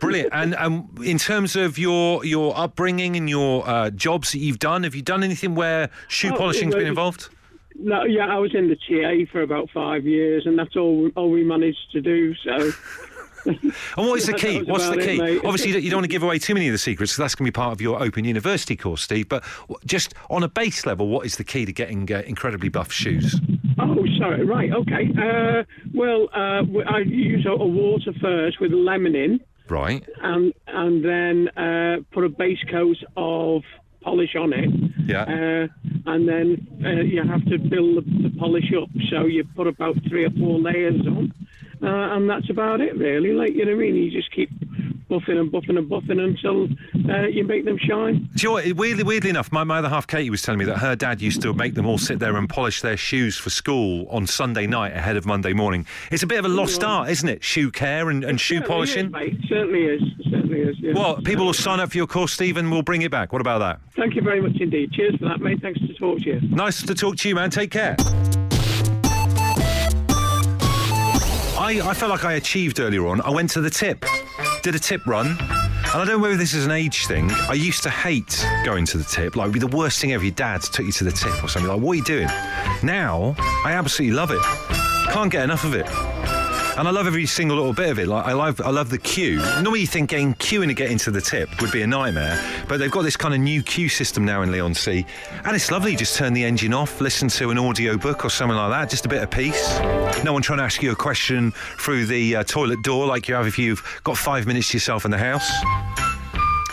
Brilliant. 0.00 0.30
And 0.32 0.54
um, 0.56 0.88
in 1.04 1.18
terms 1.18 1.56
of 1.56 1.78
your 1.78 2.24
your 2.24 2.56
upbringing 2.56 3.16
and 3.16 3.28
your 3.28 3.68
uh, 3.68 3.90
jobs 3.90 4.32
that 4.32 4.38
you've 4.38 4.58
done, 4.58 4.82
have 4.84 4.94
you 4.94 5.02
done 5.02 5.22
anything 5.22 5.54
where 5.54 5.90
shoe 6.08 6.30
Oh, 6.32 6.36
polishing's 6.36 6.74
been 6.74 6.86
involved? 6.86 7.28
No, 7.78 8.04
yeah, 8.04 8.26
I 8.26 8.38
was 8.38 8.54
in 8.54 8.68
the 8.68 8.76
TA 8.76 9.30
for 9.30 9.40
about 9.42 9.70
five 9.70 10.04
years, 10.04 10.44
and 10.46 10.58
that's 10.58 10.76
all 10.76 11.10
all 11.16 11.30
we 11.30 11.44
managed 11.44 11.90
to 11.92 12.00
do. 12.00 12.34
So, 12.36 12.72
And 13.46 13.72
what 13.96 14.18
is 14.18 14.26
the 14.26 14.34
key? 14.38 14.62
What's 14.62 14.84
the 14.84 14.92
about 14.92 15.02
it, 15.04 15.18
key? 15.18 15.38
Obviously, 15.46 15.70
you 15.80 15.90
don't- 15.90 15.98
want 15.98 16.04
to 16.04 16.08
give 16.08 16.22
away 16.22 16.38
too 16.38 16.54
many 16.54 16.68
of 16.68 16.72
the 16.72 16.78
secrets, 16.78 17.12
so 17.12 17.22
that's 17.22 17.34
going 17.34 17.46
to 17.46 17.50
be 17.52 17.54
part 17.54 17.72
of 17.72 17.80
your 17.80 18.02
Open 18.02 18.24
University 18.24 18.76
course, 18.76 19.02
Steve. 19.02 19.28
But 19.28 19.44
just 19.86 20.14
on 20.28 20.42
a 20.42 20.48
base 20.48 20.84
level, 20.86 21.08
what 21.08 21.24
is 21.26 21.36
the 21.36 21.44
key 21.44 21.64
to 21.64 21.72
getting 21.72 22.10
uh, 22.12 22.22
incredibly 22.26 22.68
buff 22.68 22.92
shoes? 22.92 23.40
oh, 23.78 24.04
sorry, 24.18 24.44
right, 24.44 24.70
okay. 24.72 25.08
Uh, 25.18 25.64
well, 25.94 26.28
uh, 26.34 26.62
I 26.86 26.98
use 26.98 27.46
a, 27.46 27.50
a 27.52 27.66
water 27.66 28.12
first 28.20 28.60
with 28.60 28.72
lemon 28.72 29.14
in, 29.14 29.40
Right. 29.70 30.04
and 30.22 30.52
and 30.66 31.04
then 31.04 31.48
uh, 31.56 31.96
put 32.12 32.24
a 32.24 32.28
base 32.28 32.62
coat 32.70 32.96
of 33.16 33.62
polish 34.02 34.34
on 34.34 34.52
it. 34.52 34.70
Yeah. 35.06 35.22
Uh, 35.22 35.66
and 36.06 36.28
then 36.28 36.66
uh, 36.84 37.02
you 37.02 37.22
have 37.22 37.44
to 37.46 37.58
build 37.58 37.98
the, 37.98 38.28
the 38.28 38.38
polish 38.38 38.72
up. 38.80 38.88
So 39.10 39.26
you 39.26 39.44
put 39.54 39.66
about 39.66 39.96
three 40.08 40.24
or 40.24 40.30
four 40.30 40.58
layers 40.58 41.06
on, 41.06 41.32
uh, 41.82 42.16
and 42.16 42.28
that's 42.28 42.50
about 42.50 42.80
it, 42.80 42.96
really. 42.96 43.32
Like 43.32 43.54
you 43.54 43.64
know 43.64 43.76
what 43.76 43.84
I 43.84 43.90
mean? 43.90 43.96
You 43.96 44.10
just 44.10 44.32
keep 44.32 44.50
buffing 45.10 45.38
and 45.38 45.50
buffing 45.50 45.76
and 45.76 45.90
buffing 45.90 46.20
until 46.20 46.68
uh, 47.12 47.26
you 47.26 47.44
make 47.44 47.64
them 47.64 47.76
shine. 47.78 48.28
Do 48.36 48.46
you 48.46 48.68
know? 48.68 48.74
Weirdly, 48.74 49.02
weirdly 49.02 49.30
enough, 49.30 49.50
my, 49.50 49.64
my 49.64 49.78
other 49.78 49.88
half, 49.88 50.06
Katie, 50.06 50.30
was 50.30 50.42
telling 50.42 50.58
me 50.58 50.64
that 50.66 50.78
her 50.78 50.94
dad 50.94 51.20
used 51.20 51.42
to 51.42 51.52
make 51.52 51.74
them 51.74 51.86
all 51.86 51.98
sit 51.98 52.18
there 52.20 52.36
and 52.36 52.48
polish 52.48 52.80
their 52.80 52.96
shoes 52.96 53.36
for 53.36 53.50
school 53.50 54.06
on 54.08 54.26
Sunday 54.26 54.66
night 54.66 54.96
ahead 54.96 55.16
of 55.16 55.26
Monday 55.26 55.52
morning. 55.52 55.84
It's 56.10 56.22
a 56.22 56.26
bit 56.26 56.38
of 56.38 56.44
a 56.44 56.48
lost 56.48 56.84
art, 56.84 57.10
isn't 57.10 57.28
it? 57.28 57.42
Shoe 57.42 57.70
care 57.70 58.08
and, 58.10 58.24
and 58.24 58.40
shoe 58.40 58.60
polishing. 58.60 59.06
is, 59.06 59.12
mate. 59.12 59.36
Certainly 59.48 59.84
is. 59.84 60.02
Certainly 60.30 60.60
is. 60.60 60.76
Yeah. 60.78 60.92
Well, 60.94 61.16
people 61.22 61.46
will 61.46 61.52
sign 61.52 61.80
up 61.80 61.90
for 61.90 61.96
your 61.96 62.06
course, 62.06 62.32
Stephen. 62.32 62.70
We'll 62.70 62.82
bring 62.82 63.02
it 63.02 63.10
back. 63.10 63.32
What 63.32 63.40
about 63.40 63.58
that? 63.58 63.80
Thank 63.96 64.14
you 64.14 64.22
very 64.22 64.40
much 64.40 64.60
indeed. 64.60 64.92
Cheers 64.92 65.16
for 65.16 65.24
that, 65.26 65.40
mate. 65.40 65.60
Thanks 65.60 65.80
to 65.80 65.92
talk 65.94 66.20
to 66.20 66.24
you. 66.24 66.40
Nice 66.42 66.82
to 66.82 66.94
talk 66.94 67.16
to 67.16 67.28
you, 67.28 67.34
man. 67.34 67.50
Take 67.50 67.70
care. 67.70 67.96
I, 71.62 71.80
I 71.84 71.92
felt 71.92 72.10
like 72.10 72.24
I 72.24 72.32
achieved 72.34 72.80
earlier 72.80 73.06
on. 73.06 73.20
I 73.20 73.30
went 73.30 73.50
to 73.50 73.60
the 73.60 73.68
tip, 73.68 74.04
did 74.62 74.74
a 74.74 74.78
tip 74.78 75.06
run. 75.06 75.26
And 75.26 76.02
I 76.02 76.04
don't 76.04 76.08
know 76.08 76.18
whether 76.18 76.36
this 76.36 76.54
is 76.54 76.64
an 76.64 76.70
age 76.70 77.06
thing. 77.06 77.30
I 77.30 77.54
used 77.54 77.82
to 77.82 77.90
hate 77.90 78.46
going 78.64 78.84
to 78.86 78.98
the 78.98 79.04
tip. 79.04 79.36
Like, 79.36 79.46
it 79.46 79.48
would 79.48 79.54
be 79.54 79.58
the 79.60 79.76
worst 79.76 80.00
thing 80.00 80.12
ever. 80.12 80.24
Your 80.24 80.32
dad 80.32 80.62
took 80.62 80.86
you 80.86 80.92
to 80.92 81.04
the 81.04 81.12
tip 81.12 81.42
or 81.42 81.48
something. 81.48 81.70
Like, 81.70 81.80
what 81.80 81.92
are 81.92 81.96
you 81.96 82.04
doing? 82.04 82.28
Now, 82.82 83.34
I 83.64 83.72
absolutely 83.72 84.16
love 84.16 84.30
it. 84.30 84.40
Can't 85.12 85.32
get 85.32 85.42
enough 85.44 85.64
of 85.64 85.74
it. 85.74 85.86
And 86.78 86.88
I 86.88 86.90
love 86.92 87.06
every 87.06 87.26
single 87.26 87.56
little 87.56 87.72
bit 87.72 87.90
of 87.90 87.98
it. 87.98 88.08
Like 88.08 88.24
I 88.24 88.32
love, 88.32 88.60
I 88.60 88.70
love 88.70 88.90
the 88.90 88.98
queue. 88.98 89.36
Normally, 89.36 89.80
you 89.80 89.86
think 89.86 90.10
getting 90.10 90.34
queuing 90.34 90.68
to 90.68 90.74
get 90.74 90.90
into 90.90 91.10
the 91.10 91.20
tip 91.20 91.48
would 91.60 91.72
be 91.72 91.82
a 91.82 91.86
nightmare, 91.86 92.42
but 92.68 92.78
they've 92.78 92.90
got 92.90 93.02
this 93.02 93.16
kind 93.16 93.34
of 93.34 93.40
new 93.40 93.62
queue 93.62 93.88
system 93.88 94.24
now 94.24 94.42
in 94.42 94.50
Leigh-on-Sea, 94.50 95.04
and 95.44 95.54
it's 95.54 95.70
lovely. 95.70 95.92
You 95.92 95.98
just 95.98 96.16
turn 96.16 96.32
the 96.32 96.44
engine 96.44 96.72
off, 96.72 97.00
listen 97.00 97.28
to 97.28 97.50
an 97.50 97.58
audio 97.58 97.96
book 97.96 98.24
or 98.24 98.30
something 98.30 98.56
like 98.56 98.70
that. 98.70 98.90
Just 98.90 99.06
a 99.06 99.08
bit 99.08 99.22
of 99.22 99.30
peace. 99.30 99.78
No 100.24 100.32
one 100.32 100.42
trying 100.42 100.58
to 100.58 100.64
ask 100.64 100.82
you 100.82 100.92
a 100.92 100.96
question 100.96 101.50
through 101.52 102.06
the 102.06 102.36
uh, 102.36 102.44
toilet 102.44 102.82
door 102.82 103.06
like 103.06 103.28
you 103.28 103.34
have 103.34 103.46
if 103.46 103.58
you've 103.58 104.00
got 104.04 104.16
five 104.16 104.46
minutes 104.46 104.70
to 104.70 104.76
yourself 104.76 105.04
in 105.04 105.10
the 105.10 105.18
house. 105.18 106.09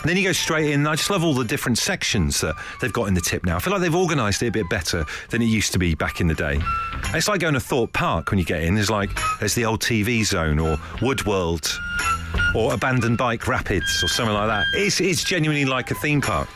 Then 0.04 0.18
you 0.18 0.24
go 0.24 0.32
straight 0.32 0.72
in. 0.72 0.86
I 0.88 0.96
just 0.96 1.10
love 1.10 1.24
all 1.24 1.34
the 1.34 1.44
different 1.44 1.78
sections 1.78 2.42
that 2.42 2.56
they've 2.82 2.94
got 2.94 3.08
in 3.08 3.14
the 3.14 3.22
tip 3.22 3.46
now. 3.46 3.58
I 3.58 3.60
feel 3.60 3.74
like 3.74 3.82
they've 3.82 3.96
organised 3.96 4.44
it 4.44 4.48
a 4.48 4.52
bit 4.52 4.70
better 4.70 5.06
than 5.30 5.42
it 5.42 5.46
used 5.46 5.74
to 5.74 5.80
be 5.80 5.96
back 5.96 6.22
in 6.22 6.28
the 6.28 6.36
day. 6.36 6.60
And 6.94 7.16
it's 7.16 7.28
like 7.28 7.40
going 7.40 7.54
to 7.54 7.60
Thorpe 7.60 7.94
Park 7.94 8.32
when 8.32 8.40
you 8.40 8.46
get 8.46 8.64
in. 8.64 8.76
There's 8.76 8.90
like 8.90 9.10
there's 9.40 9.56
the 9.56 9.66
old 9.66 9.82
TV 9.82 10.26
zone 10.26 10.60
or 10.60 10.78
Woodworld 11.00 11.74
or 12.56 12.74
Abandoned 12.74 13.18
Bike 13.18 13.48
Rapids 13.48 14.04
or 14.04 14.08
something 14.08 14.34
like 14.34 14.48
that. 14.48 14.66
It's 14.74 15.02
it's 15.02 15.24
genuinely 15.24 15.66
like 15.66 15.92
a 15.92 15.96
theme 15.96 16.22
park. 16.22 16.48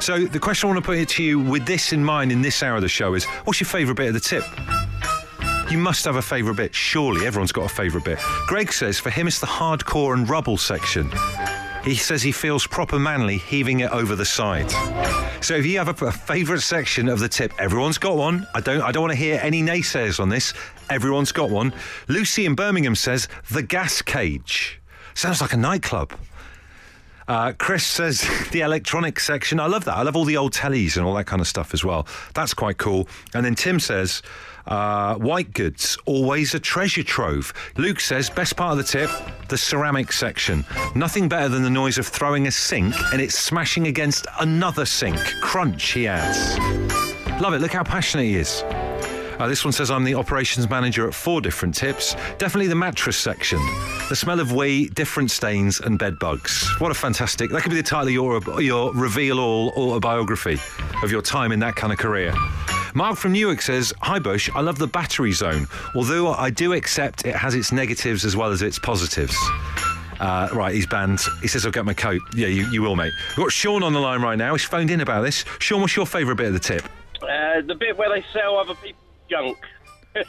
So 0.00 0.24
the 0.24 0.40
question 0.40 0.68
I 0.68 0.72
want 0.72 0.84
to 0.84 0.86
put 0.86 0.98
it 0.98 1.08
to 1.10 1.22
you 1.22 1.38
with 1.38 1.64
this 1.64 1.92
in 1.92 2.04
mind 2.04 2.32
in 2.32 2.42
this 2.42 2.62
hour 2.62 2.76
of 2.76 2.82
the 2.82 2.88
show 2.88 3.14
is, 3.14 3.24
what's 3.44 3.60
your 3.60 3.68
favourite 3.68 3.96
bit 3.96 4.08
of 4.08 4.14
the 4.14 4.20
tip? 4.20 4.44
You 5.70 5.78
must 5.78 6.04
have 6.04 6.16
a 6.16 6.22
favourite 6.22 6.56
bit. 6.56 6.74
Surely 6.74 7.26
everyone's 7.26 7.52
got 7.52 7.64
a 7.64 7.74
favourite 7.74 8.04
bit. 8.04 8.18
Greg 8.46 8.72
says 8.72 8.98
for 8.98 9.10
him 9.10 9.26
it's 9.26 9.38
the 9.38 9.46
hardcore 9.46 10.12
and 10.12 10.28
rubble 10.28 10.58
section. 10.58 11.08
He 11.84 11.96
says 11.96 12.22
he 12.22 12.30
feels 12.30 12.66
proper 12.66 12.98
manly 12.98 13.38
heaving 13.38 13.80
it 13.80 13.90
over 13.90 14.14
the 14.14 14.24
side. 14.24 14.70
So 15.42 15.54
if 15.54 15.66
you 15.66 15.78
have 15.78 15.88
a, 15.88 16.06
a 16.06 16.12
favourite 16.12 16.62
section 16.62 17.08
of 17.08 17.18
the 17.18 17.28
tip, 17.28 17.52
everyone's 17.58 17.98
got 17.98 18.16
one. 18.16 18.46
I 18.54 18.60
don't 18.60 18.80
I 18.80 18.92
don't 18.92 19.02
want 19.02 19.12
to 19.12 19.18
hear 19.18 19.40
any 19.42 19.62
naysayers 19.62 20.20
on 20.20 20.28
this. 20.28 20.54
Everyone's 20.90 21.32
got 21.32 21.50
one. 21.50 21.72
Lucy 22.06 22.46
in 22.46 22.54
Birmingham 22.54 22.94
says 22.94 23.26
the 23.50 23.62
gas 23.62 24.00
cage. 24.00 24.80
Sounds 25.14 25.40
like 25.40 25.52
a 25.52 25.56
nightclub. 25.56 26.12
Uh, 27.26 27.52
Chris 27.58 27.84
says 27.84 28.28
the 28.52 28.60
electronic 28.60 29.18
section. 29.18 29.58
I 29.58 29.66
love 29.66 29.84
that. 29.86 29.96
I 29.96 30.02
love 30.02 30.16
all 30.16 30.24
the 30.24 30.36
old 30.36 30.52
tellies 30.52 30.96
and 30.96 31.04
all 31.04 31.14
that 31.14 31.26
kind 31.26 31.40
of 31.40 31.48
stuff 31.48 31.74
as 31.74 31.84
well. 31.84 32.06
That's 32.34 32.54
quite 32.54 32.78
cool. 32.78 33.08
And 33.34 33.44
then 33.44 33.56
Tim 33.56 33.80
says 33.80 34.22
uh, 34.66 35.16
white 35.16 35.52
goods, 35.52 35.98
always 36.06 36.54
a 36.54 36.60
treasure 36.60 37.02
trove. 37.02 37.52
Luke 37.76 38.00
says 38.00 38.30
best 38.30 38.56
part 38.56 38.72
of 38.72 38.78
the 38.78 38.84
tip, 38.84 39.10
the 39.48 39.58
ceramic 39.58 40.12
section. 40.12 40.64
Nothing 40.94 41.28
better 41.28 41.48
than 41.48 41.62
the 41.62 41.70
noise 41.70 41.98
of 41.98 42.06
throwing 42.06 42.46
a 42.46 42.50
sink 42.50 42.94
and 43.12 43.20
it 43.20 43.32
smashing 43.32 43.86
against 43.86 44.26
another 44.40 44.84
sink. 44.84 45.18
Crunch, 45.40 45.92
he 45.92 46.06
adds. 46.06 46.58
Love 47.40 47.54
it. 47.54 47.60
Look 47.60 47.72
how 47.72 47.82
passionate 47.82 48.24
he 48.24 48.36
is. 48.36 48.62
Uh, 49.42 49.48
this 49.48 49.64
one 49.64 49.72
says 49.72 49.90
I'm 49.90 50.04
the 50.04 50.14
operations 50.14 50.70
manager 50.70 51.08
at 51.08 51.14
four 51.14 51.40
different 51.40 51.74
tips. 51.74 52.14
Definitely 52.38 52.68
the 52.68 52.76
mattress 52.76 53.16
section. 53.16 53.58
The 54.08 54.14
smell 54.14 54.38
of 54.38 54.52
wee, 54.52 54.88
different 54.90 55.32
stains, 55.32 55.80
and 55.80 55.98
bed 55.98 56.18
bugs. 56.20 56.68
What 56.78 56.92
a 56.92 56.94
fantastic! 56.94 57.50
That 57.50 57.62
could 57.62 57.70
be 57.70 57.76
the 57.76 57.82
title 57.82 58.06
of 58.06 58.12
your 58.12 58.62
your 58.62 58.92
reveal 58.92 59.40
all 59.40 59.72
autobiography 59.76 60.58
of 61.02 61.10
your 61.10 61.22
time 61.22 61.50
in 61.50 61.58
that 61.58 61.74
kind 61.74 61.92
of 61.92 61.98
career. 61.98 62.32
Mark 62.94 63.16
from 63.16 63.32
Newark 63.32 63.62
says, 63.62 63.92
Hi 64.02 64.18
Bush, 64.18 64.50
I 64.54 64.60
love 64.60 64.78
the 64.78 64.86
battery 64.86 65.32
zone, 65.32 65.66
although 65.94 66.32
I 66.34 66.50
do 66.50 66.74
accept 66.74 67.26
it 67.26 67.34
has 67.34 67.54
its 67.54 67.72
negatives 67.72 68.24
as 68.24 68.36
well 68.36 68.50
as 68.50 68.62
its 68.62 68.78
positives. 68.78 69.36
Uh, 70.20 70.48
right, 70.52 70.74
he's 70.74 70.86
banned. 70.86 71.20
He 71.40 71.48
says, 71.48 71.66
I'll 71.66 71.72
get 71.72 71.84
my 71.84 71.94
coat. 71.94 72.20
Yeah, 72.34 72.46
you, 72.46 72.66
you 72.70 72.82
will, 72.82 72.94
mate. 72.94 73.12
We've 73.30 73.44
got 73.44 73.52
Sean 73.52 73.82
on 73.82 73.92
the 73.92 74.00
line 74.00 74.22
right 74.22 74.36
now. 74.36 74.52
He's 74.52 74.64
phoned 74.64 74.90
in 74.90 75.00
about 75.00 75.22
this. 75.22 75.44
Sean, 75.58 75.80
what's 75.80 75.96
your 75.96 76.06
favourite 76.06 76.36
bit 76.36 76.46
of 76.48 76.52
the 76.52 76.60
tip? 76.60 76.84
Uh, 77.22 77.60
the 77.66 77.74
bit 77.74 77.96
where 77.96 78.08
they 78.08 78.24
sell 78.32 78.56
other 78.56 78.74
people's 78.74 79.04
junk. 79.28 79.58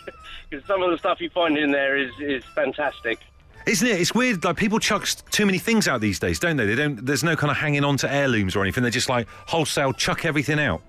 Because 0.49 0.67
some 0.67 0.83
of 0.83 0.91
the 0.91 0.99
stuff 0.99 1.19
you 1.19 1.31
find 1.31 1.57
in 1.57 1.71
there 1.71 1.97
is, 1.97 2.11
is 2.19 2.43
fantastic. 2.53 3.17
Isn't 3.65 3.87
it? 3.87 3.99
It's 3.99 4.13
weird. 4.13 4.43
Like 4.43 4.55
people 4.55 4.77
chuck 4.77 5.07
too 5.31 5.47
many 5.47 5.57
things 5.57 5.87
out 5.87 5.99
these 5.99 6.19
days, 6.19 6.37
don't 6.37 6.57
they? 6.57 6.67
They 6.67 6.75
don't. 6.75 7.03
There's 7.03 7.23
no 7.23 7.35
kind 7.35 7.49
of 7.49 7.57
hanging 7.57 7.83
on 7.83 7.97
to 7.97 8.13
heirlooms 8.13 8.55
or 8.55 8.61
anything. 8.61 8.83
They 8.83 8.91
just 8.91 9.09
like 9.09 9.27
wholesale 9.47 9.93
chuck 9.93 10.25
everything 10.25 10.59
out. 10.59 10.83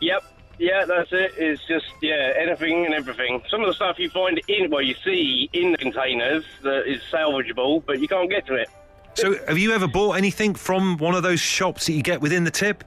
Yep. 0.00 0.24
Yeah, 0.58 0.84
that's 0.86 1.12
it. 1.12 1.32
It's 1.36 1.64
just, 1.66 1.86
yeah, 2.00 2.32
anything 2.38 2.86
and 2.86 2.94
everything. 2.94 3.42
Some 3.50 3.60
of 3.60 3.66
the 3.66 3.74
stuff 3.74 3.98
you 3.98 4.08
find 4.08 4.40
in, 4.48 4.70
well, 4.70 4.82
you 4.82 4.94
see 5.04 5.50
in 5.52 5.72
the 5.72 5.78
containers 5.78 6.44
that 6.62 6.86
is 6.86 7.02
salvageable, 7.12 7.84
but 7.84 8.00
you 8.00 8.08
can't 8.08 8.30
get 8.30 8.46
to 8.46 8.54
it. 8.54 8.68
So, 9.14 9.34
have 9.46 9.58
you 9.58 9.72
ever 9.72 9.86
bought 9.86 10.12
anything 10.12 10.54
from 10.54 10.96
one 10.98 11.14
of 11.14 11.22
those 11.22 11.40
shops 11.40 11.86
that 11.86 11.92
you 11.92 12.02
get 12.02 12.20
within 12.20 12.44
the 12.44 12.50
tip? 12.50 12.84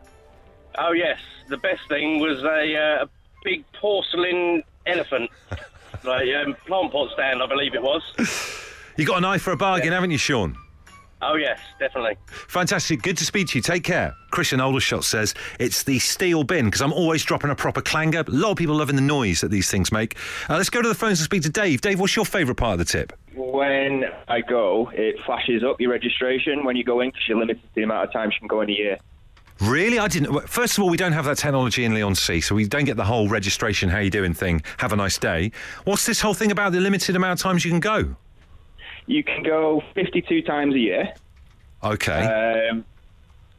Oh, 0.78 0.92
yes. 0.92 1.20
The 1.48 1.58
best 1.58 1.82
thing 1.90 2.20
was 2.20 2.44
a, 2.44 2.76
uh, 2.76 3.06
a 3.06 3.10
big 3.44 3.64
porcelain 3.74 4.64
elephant. 4.86 5.30
like 6.04 6.28
um, 6.36 6.56
plant 6.66 6.92
pot 6.92 7.12
stand, 7.14 7.42
I 7.42 7.48
believe 7.48 7.74
it 7.74 7.82
was. 7.82 8.04
You 8.98 9.06
got 9.06 9.18
an 9.18 9.26
eye 9.26 9.38
for 9.38 9.52
a 9.52 9.58
bargain, 9.58 9.92
haven't 9.92 10.12
you, 10.12 10.18
Sean? 10.18 10.58
Oh, 11.22 11.36
yes, 11.36 11.60
definitely. 11.80 12.18
Fantastic. 12.28 13.02
Good 13.02 13.18
to 13.18 13.26
speak 13.26 13.48
to 13.50 13.58
you. 13.58 13.62
Take 13.62 13.84
care. 13.84 14.16
Christian 14.32 14.62
Aldershot 14.62 15.04
says 15.04 15.36
it's 15.60 15.84
the 15.84 16.00
steel 16.00 16.44
bin 16.44 16.66
because 16.66 16.82
I'm 16.82 16.94
always 16.94 17.24
dropping 17.24 17.50
a 17.50 17.56
proper 17.56 17.82
clanger. 17.82 18.24
A 18.26 18.32
lot 18.32 18.52
of 18.52 18.58
people 18.58 18.76
loving 18.76 18.96
the 18.96 19.02
noise 19.02 19.42
that 19.42 19.52
these 19.52 19.70
things 19.70 19.92
make. 19.92 20.16
Uh, 20.50 20.56
let's 20.56 20.70
go 20.70 20.82
to 20.82 20.88
the 20.88 20.96
phones 20.96 21.20
and 21.20 21.26
speak 21.26 21.44
to 21.44 21.50
Dave. 21.50 21.82
Dave, 21.82 22.00
what's 22.00 22.16
your 22.16 22.26
favourite 22.26 22.58
part 22.58 22.74
of 22.74 22.80
the 22.80 22.86
tip? 22.86 23.12
When 23.36 24.06
I 24.28 24.42
go, 24.42 24.92
it 24.94 25.18
flashes 25.26 25.64
up 25.64 25.82
your 25.82 25.92
registration 25.92 26.64
when 26.64 26.76
you 26.76 26.84
go 26.84 27.02
in 27.02 27.10
because 27.10 27.28
you're 27.28 27.38
limited 27.38 27.62
to 27.62 27.70
the 27.76 27.84
amount 27.84 28.08
of 28.08 28.14
times 28.14 28.34
you 28.36 28.40
can 28.40 28.48
go 28.48 28.62
in 28.62 28.70
a 28.70 28.74
year. 28.74 28.98
Really? 29.62 30.00
I 30.00 30.08
didn't. 30.08 30.48
First 30.48 30.78
of 30.78 30.84
all, 30.84 30.90
we 30.90 30.96
don't 30.96 31.12
have 31.12 31.26
that 31.26 31.38
technology 31.38 31.84
in 31.84 31.94
Leigh-on-Sea, 31.94 32.40
so 32.40 32.56
we 32.56 32.66
don't 32.66 32.86
get 32.86 32.96
the 32.96 33.04
whole 33.04 33.28
registration, 33.28 33.90
how 33.90 34.00
you 34.00 34.10
doing 34.10 34.34
thing. 34.34 34.62
Have 34.78 34.94
a 34.94 34.96
nice 34.96 35.18
day. 35.18 35.52
What's 35.84 36.06
this 36.06 36.22
whole 36.22 36.34
thing 36.34 36.52
about 36.52 36.72
the 36.72 36.80
limited 36.80 37.18
amount 37.18 37.40
of 37.40 37.44
times 37.44 37.66
you 37.66 37.72
can 37.72 37.82
go? 37.82 38.16
You 39.10 39.24
can 39.24 39.42
go 39.42 39.82
52 39.96 40.44
times 40.44 40.76
a 40.76 40.80
year. 40.80 41.14
Okay. 41.84 42.70
Um, 42.70 42.86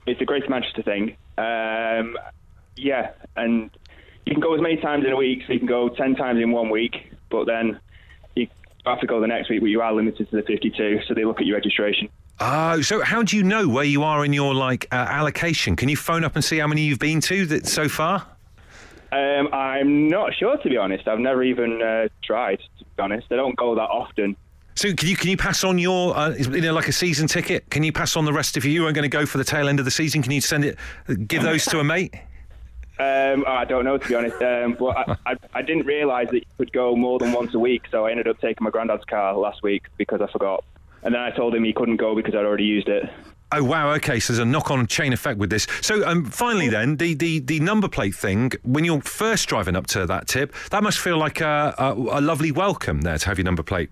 it's 0.07 0.21
a 0.21 0.25
Greater 0.25 0.49
Manchester 0.49 0.85
thing. 0.85 1.17
Um, 1.37 2.17
yeah, 2.77 3.11
and 3.35 3.69
you 4.25 4.33
can 4.33 4.41
go 4.41 4.55
as 4.55 4.61
many 4.61 4.77
times 4.77 5.05
in 5.05 5.11
a 5.11 5.17
week, 5.17 5.41
so 5.49 5.53
you 5.53 5.59
can 5.59 5.67
go 5.67 5.89
10 5.89 6.15
times 6.15 6.41
in 6.41 6.53
one 6.53 6.71
week, 6.71 7.13
but 7.31 7.47
then 7.47 7.81
you 8.37 8.47
have 8.87 9.01
to 9.01 9.09
go 9.09 9.21
the 9.21 9.27
next 9.27 9.51
week, 9.51 9.61
but 9.61 9.67
you 9.67 9.81
are 9.81 9.93
limited 9.93 10.31
to 10.31 10.37
the 10.37 10.43
52, 10.43 11.01
so 11.09 11.15
they 11.15 11.25
look 11.25 11.41
at 11.41 11.47
your 11.47 11.57
registration. 11.57 12.09
Oh, 12.39 12.81
so 12.81 13.03
how 13.03 13.25
do 13.25 13.37
you 13.37 13.43
know 13.43 13.69
where 13.69 13.85
you 13.85 14.05
are 14.05 14.25
in 14.25 14.33
your 14.33 14.55
like 14.55 14.87
uh, 14.93 14.95
allocation? 14.95 15.75
Can 15.75 15.89
you 15.89 15.97
phone 15.97 16.23
up 16.23 16.37
and 16.37 16.45
see 16.45 16.59
how 16.59 16.69
many 16.69 16.83
you've 16.83 17.01
been 17.01 17.21
to 17.23 17.45
that 17.47 17.67
so 17.67 17.89
far? 17.89 18.25
Um, 19.11 19.53
I'm 19.53 20.09
not 20.09 20.33
sure, 20.33 20.57
to 20.59 20.69
be 20.69 20.77
honest. 20.77 21.09
I've 21.09 21.19
never 21.19 21.43
even 21.43 21.83
uh, 21.83 22.07
tried, 22.23 22.61
to 22.79 22.85
be 22.85 23.03
honest. 23.03 23.27
I 23.33 23.37
don't 23.37 23.57
go 23.57 23.75
that 23.75 23.91
often. 23.91 24.37
So 24.81 24.95
can 24.95 25.11
you 25.11 25.15
can 25.15 25.29
you 25.29 25.37
pass 25.37 25.63
on 25.63 25.77
your 25.77 26.17
uh, 26.17 26.31
you 26.31 26.63
know 26.63 26.73
like 26.73 26.89
a 26.89 26.93
season 26.93 27.27
ticket? 27.27 27.69
Can 27.69 27.83
you 27.83 27.93
pass 27.93 28.17
on 28.17 28.25
the 28.25 28.33
rest 28.33 28.57
if 28.57 28.65
you 28.65 28.81
weren't 28.81 28.95
going 28.95 29.03
to 29.03 29.15
go 29.15 29.27
for 29.27 29.37
the 29.37 29.45
tail 29.45 29.69
end 29.69 29.79
of 29.79 29.85
the 29.85 29.91
season? 29.91 30.23
Can 30.23 30.33
you 30.33 30.41
send 30.41 30.65
it, 30.65 30.79
give 31.29 31.43
those 31.43 31.67
to 31.67 31.81
a 31.81 31.85
mate? 31.85 32.15
Um, 32.99 33.45
I 33.47 33.67
don't 33.69 33.85
know, 33.85 33.99
to 33.99 34.09
be 34.09 34.15
honest. 34.15 34.41
Um, 34.41 34.77
but 34.79 34.97
I, 34.97 35.17
I, 35.27 35.37
I 35.53 35.61
didn't 35.61 35.85
realise 35.85 36.31
that 36.31 36.37
you 36.37 36.47
could 36.57 36.73
go 36.73 36.97
more 36.97 37.19
than 37.19 37.31
once 37.33 37.53
a 37.53 37.59
week, 37.59 37.89
so 37.91 38.07
I 38.07 38.11
ended 38.11 38.27
up 38.27 38.41
taking 38.41 38.65
my 38.65 38.71
granddad's 38.71 39.05
car 39.05 39.37
last 39.37 39.63
week 39.63 39.85
because 39.99 40.23
I 40.23 40.33
forgot. 40.33 40.65
And 41.03 41.15
then 41.15 41.21
I 41.21 41.31
told 41.31 41.55
him 41.55 41.63
he 41.63 41.75
couldn't 41.75 41.99
go 41.99 42.15
because 42.15 42.35
I'd 42.35 42.47
already 42.47 42.65
used 42.65 42.89
it. 42.89 43.05
Oh 43.53 43.63
wow! 43.63 43.91
Okay, 43.97 44.19
so 44.19 44.33
there's 44.33 44.39
a 44.39 44.47
knock-on 44.47 44.87
chain 44.87 45.13
effect 45.13 45.39
with 45.39 45.51
this. 45.51 45.67
So 45.83 46.09
um, 46.09 46.25
finally, 46.25 46.71
then 46.71 46.97
the, 46.97 47.13
the 47.13 47.41
the 47.41 47.61
number 47.61 47.89
plate 47.89 48.15
thing. 48.15 48.53
When 48.63 48.87
you're 48.87 49.03
first 49.03 49.47
driving 49.47 49.77
up 49.77 49.89
to 49.89 50.07
that 50.07 50.27
tip, 50.27 50.55
that 50.71 50.83
must 50.83 51.01
feel 51.01 51.19
like 51.19 51.43
a, 51.43 51.75
a, 51.77 51.93
a 51.93 52.21
lovely 52.23 52.51
welcome 52.51 53.03
there 53.03 53.19
to 53.19 53.27
have 53.27 53.37
your 53.37 53.45
number 53.45 53.63
plate 53.63 53.91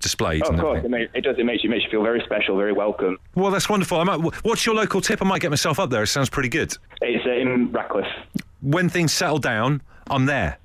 displayed. 0.00 0.42
Oh, 0.46 0.54
of 0.54 0.60
course, 0.60 0.84
it, 0.84 0.90
ma- 0.90 0.96
it 1.14 1.22
does. 1.22 1.36
It 1.38 1.44
makes 1.44 1.62
you 1.64 1.70
makes 1.70 1.84
you 1.84 1.90
feel 1.90 2.02
very 2.02 2.20
special, 2.24 2.56
very 2.56 2.72
welcome. 2.72 3.18
Well, 3.34 3.50
that's 3.50 3.68
wonderful. 3.68 3.98
I 4.00 4.04
might, 4.04 4.20
what's 4.44 4.64
your 4.66 4.74
local 4.74 5.00
tip? 5.00 5.20
I 5.22 5.24
might 5.24 5.40
get 5.40 5.50
myself 5.50 5.78
up 5.78 5.90
there. 5.90 6.02
It 6.02 6.08
sounds 6.08 6.30
pretty 6.30 6.48
good. 6.48 6.72
It's 7.00 7.24
in 7.26 7.70
Radcliffe. 7.72 8.06
When 8.60 8.88
things 8.88 9.12
settle 9.12 9.38
down, 9.38 9.82
I'm 10.10 10.26
there. 10.26 10.58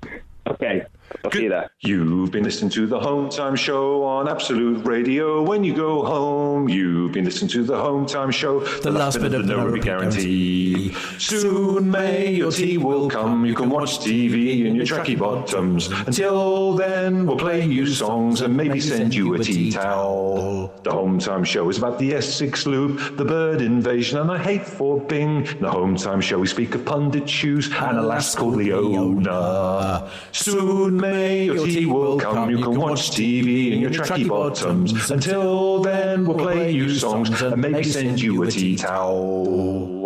Okay. 0.46 0.82
I'll 1.24 1.30
see 1.30 1.44
you 1.44 1.48
there. 1.48 1.70
You've 1.80 2.30
been 2.30 2.44
listening 2.44 2.70
to 2.72 2.86
the 2.86 3.00
Home 3.00 3.30
Time 3.30 3.56
Show 3.56 4.04
on 4.04 4.28
Absolute 4.28 4.84
Radio. 4.84 5.42
When 5.42 5.64
you 5.64 5.74
go 5.74 6.04
home, 6.04 6.68
you've 6.68 7.12
been 7.12 7.24
listening 7.24 7.48
to 7.52 7.64
the 7.64 7.78
Home 7.78 8.04
Time 8.04 8.30
Show. 8.30 8.60
The, 8.60 8.90
last 8.90 9.18
bit 9.18 9.32
of 9.32 9.46
the 9.46 9.56
no 9.56 9.64
repeat 9.64 9.84
guarantee. 9.84 10.92
Soon 11.18 11.90
may 11.90 12.30
your 12.30 12.52
tea 12.52 12.76
will 12.76 13.08
come. 13.08 13.46
You 13.46 13.54
can 13.54 13.70
watch 13.70 14.00
TV 14.00 14.66
in 14.66 14.74
your 14.74 14.84
tracky 14.84 15.18
bottoms. 15.18 15.88
Until 16.06 16.74
then, 16.74 17.24
we'll 17.24 17.38
play 17.38 17.64
you 17.64 17.86
songs 17.86 18.42
and 18.42 18.54
maybe 18.54 18.78
send 18.78 19.14
you 19.14 19.32
a 19.32 19.38
tea 19.38 19.72
towel. 19.72 20.74
The 20.82 20.92
Home 20.92 21.18
Time 21.18 21.44
Show 21.44 21.70
is 21.70 21.78
about 21.78 21.98
the 21.98 22.12
S6 22.12 22.66
Loop, 22.66 23.16
the 23.16 23.24
bird 23.24 23.62
invasion, 23.62 24.18
and 24.18 24.30
I 24.30 24.36
hate 24.36 24.66
for 24.66 25.00
Bing. 25.00 25.46
In 25.46 25.62
the 25.62 25.70
Home 25.70 25.96
Time 25.96 26.20
Show, 26.20 26.38
we 26.38 26.46
speak 26.46 26.74
of 26.74 26.84
pundit 26.84 27.26
shoes 27.28 27.72
and 27.72 27.96
a 27.96 28.02
lass 28.02 28.34
called 28.34 28.56
Leona. 28.56 30.10
Soon 30.32 31.00
may 31.00 31.13
your 31.14 31.66
tea 31.66 31.86
will 31.86 32.18
come. 32.18 32.50
You 32.50 32.58
can 32.58 32.78
watch 32.78 33.10
TV 33.10 33.72
in 33.72 33.80
your 33.80 33.90
tracky 33.90 34.28
bottoms. 34.28 35.10
Until 35.10 35.82
then, 35.82 36.26
we'll 36.26 36.38
play 36.38 36.70
you 36.70 36.90
songs 36.94 37.42
and 37.42 37.60
maybe 37.60 37.84
send 37.84 38.20
you 38.20 38.42
a 38.42 38.50
tea 38.50 38.76
towel. 38.76 40.04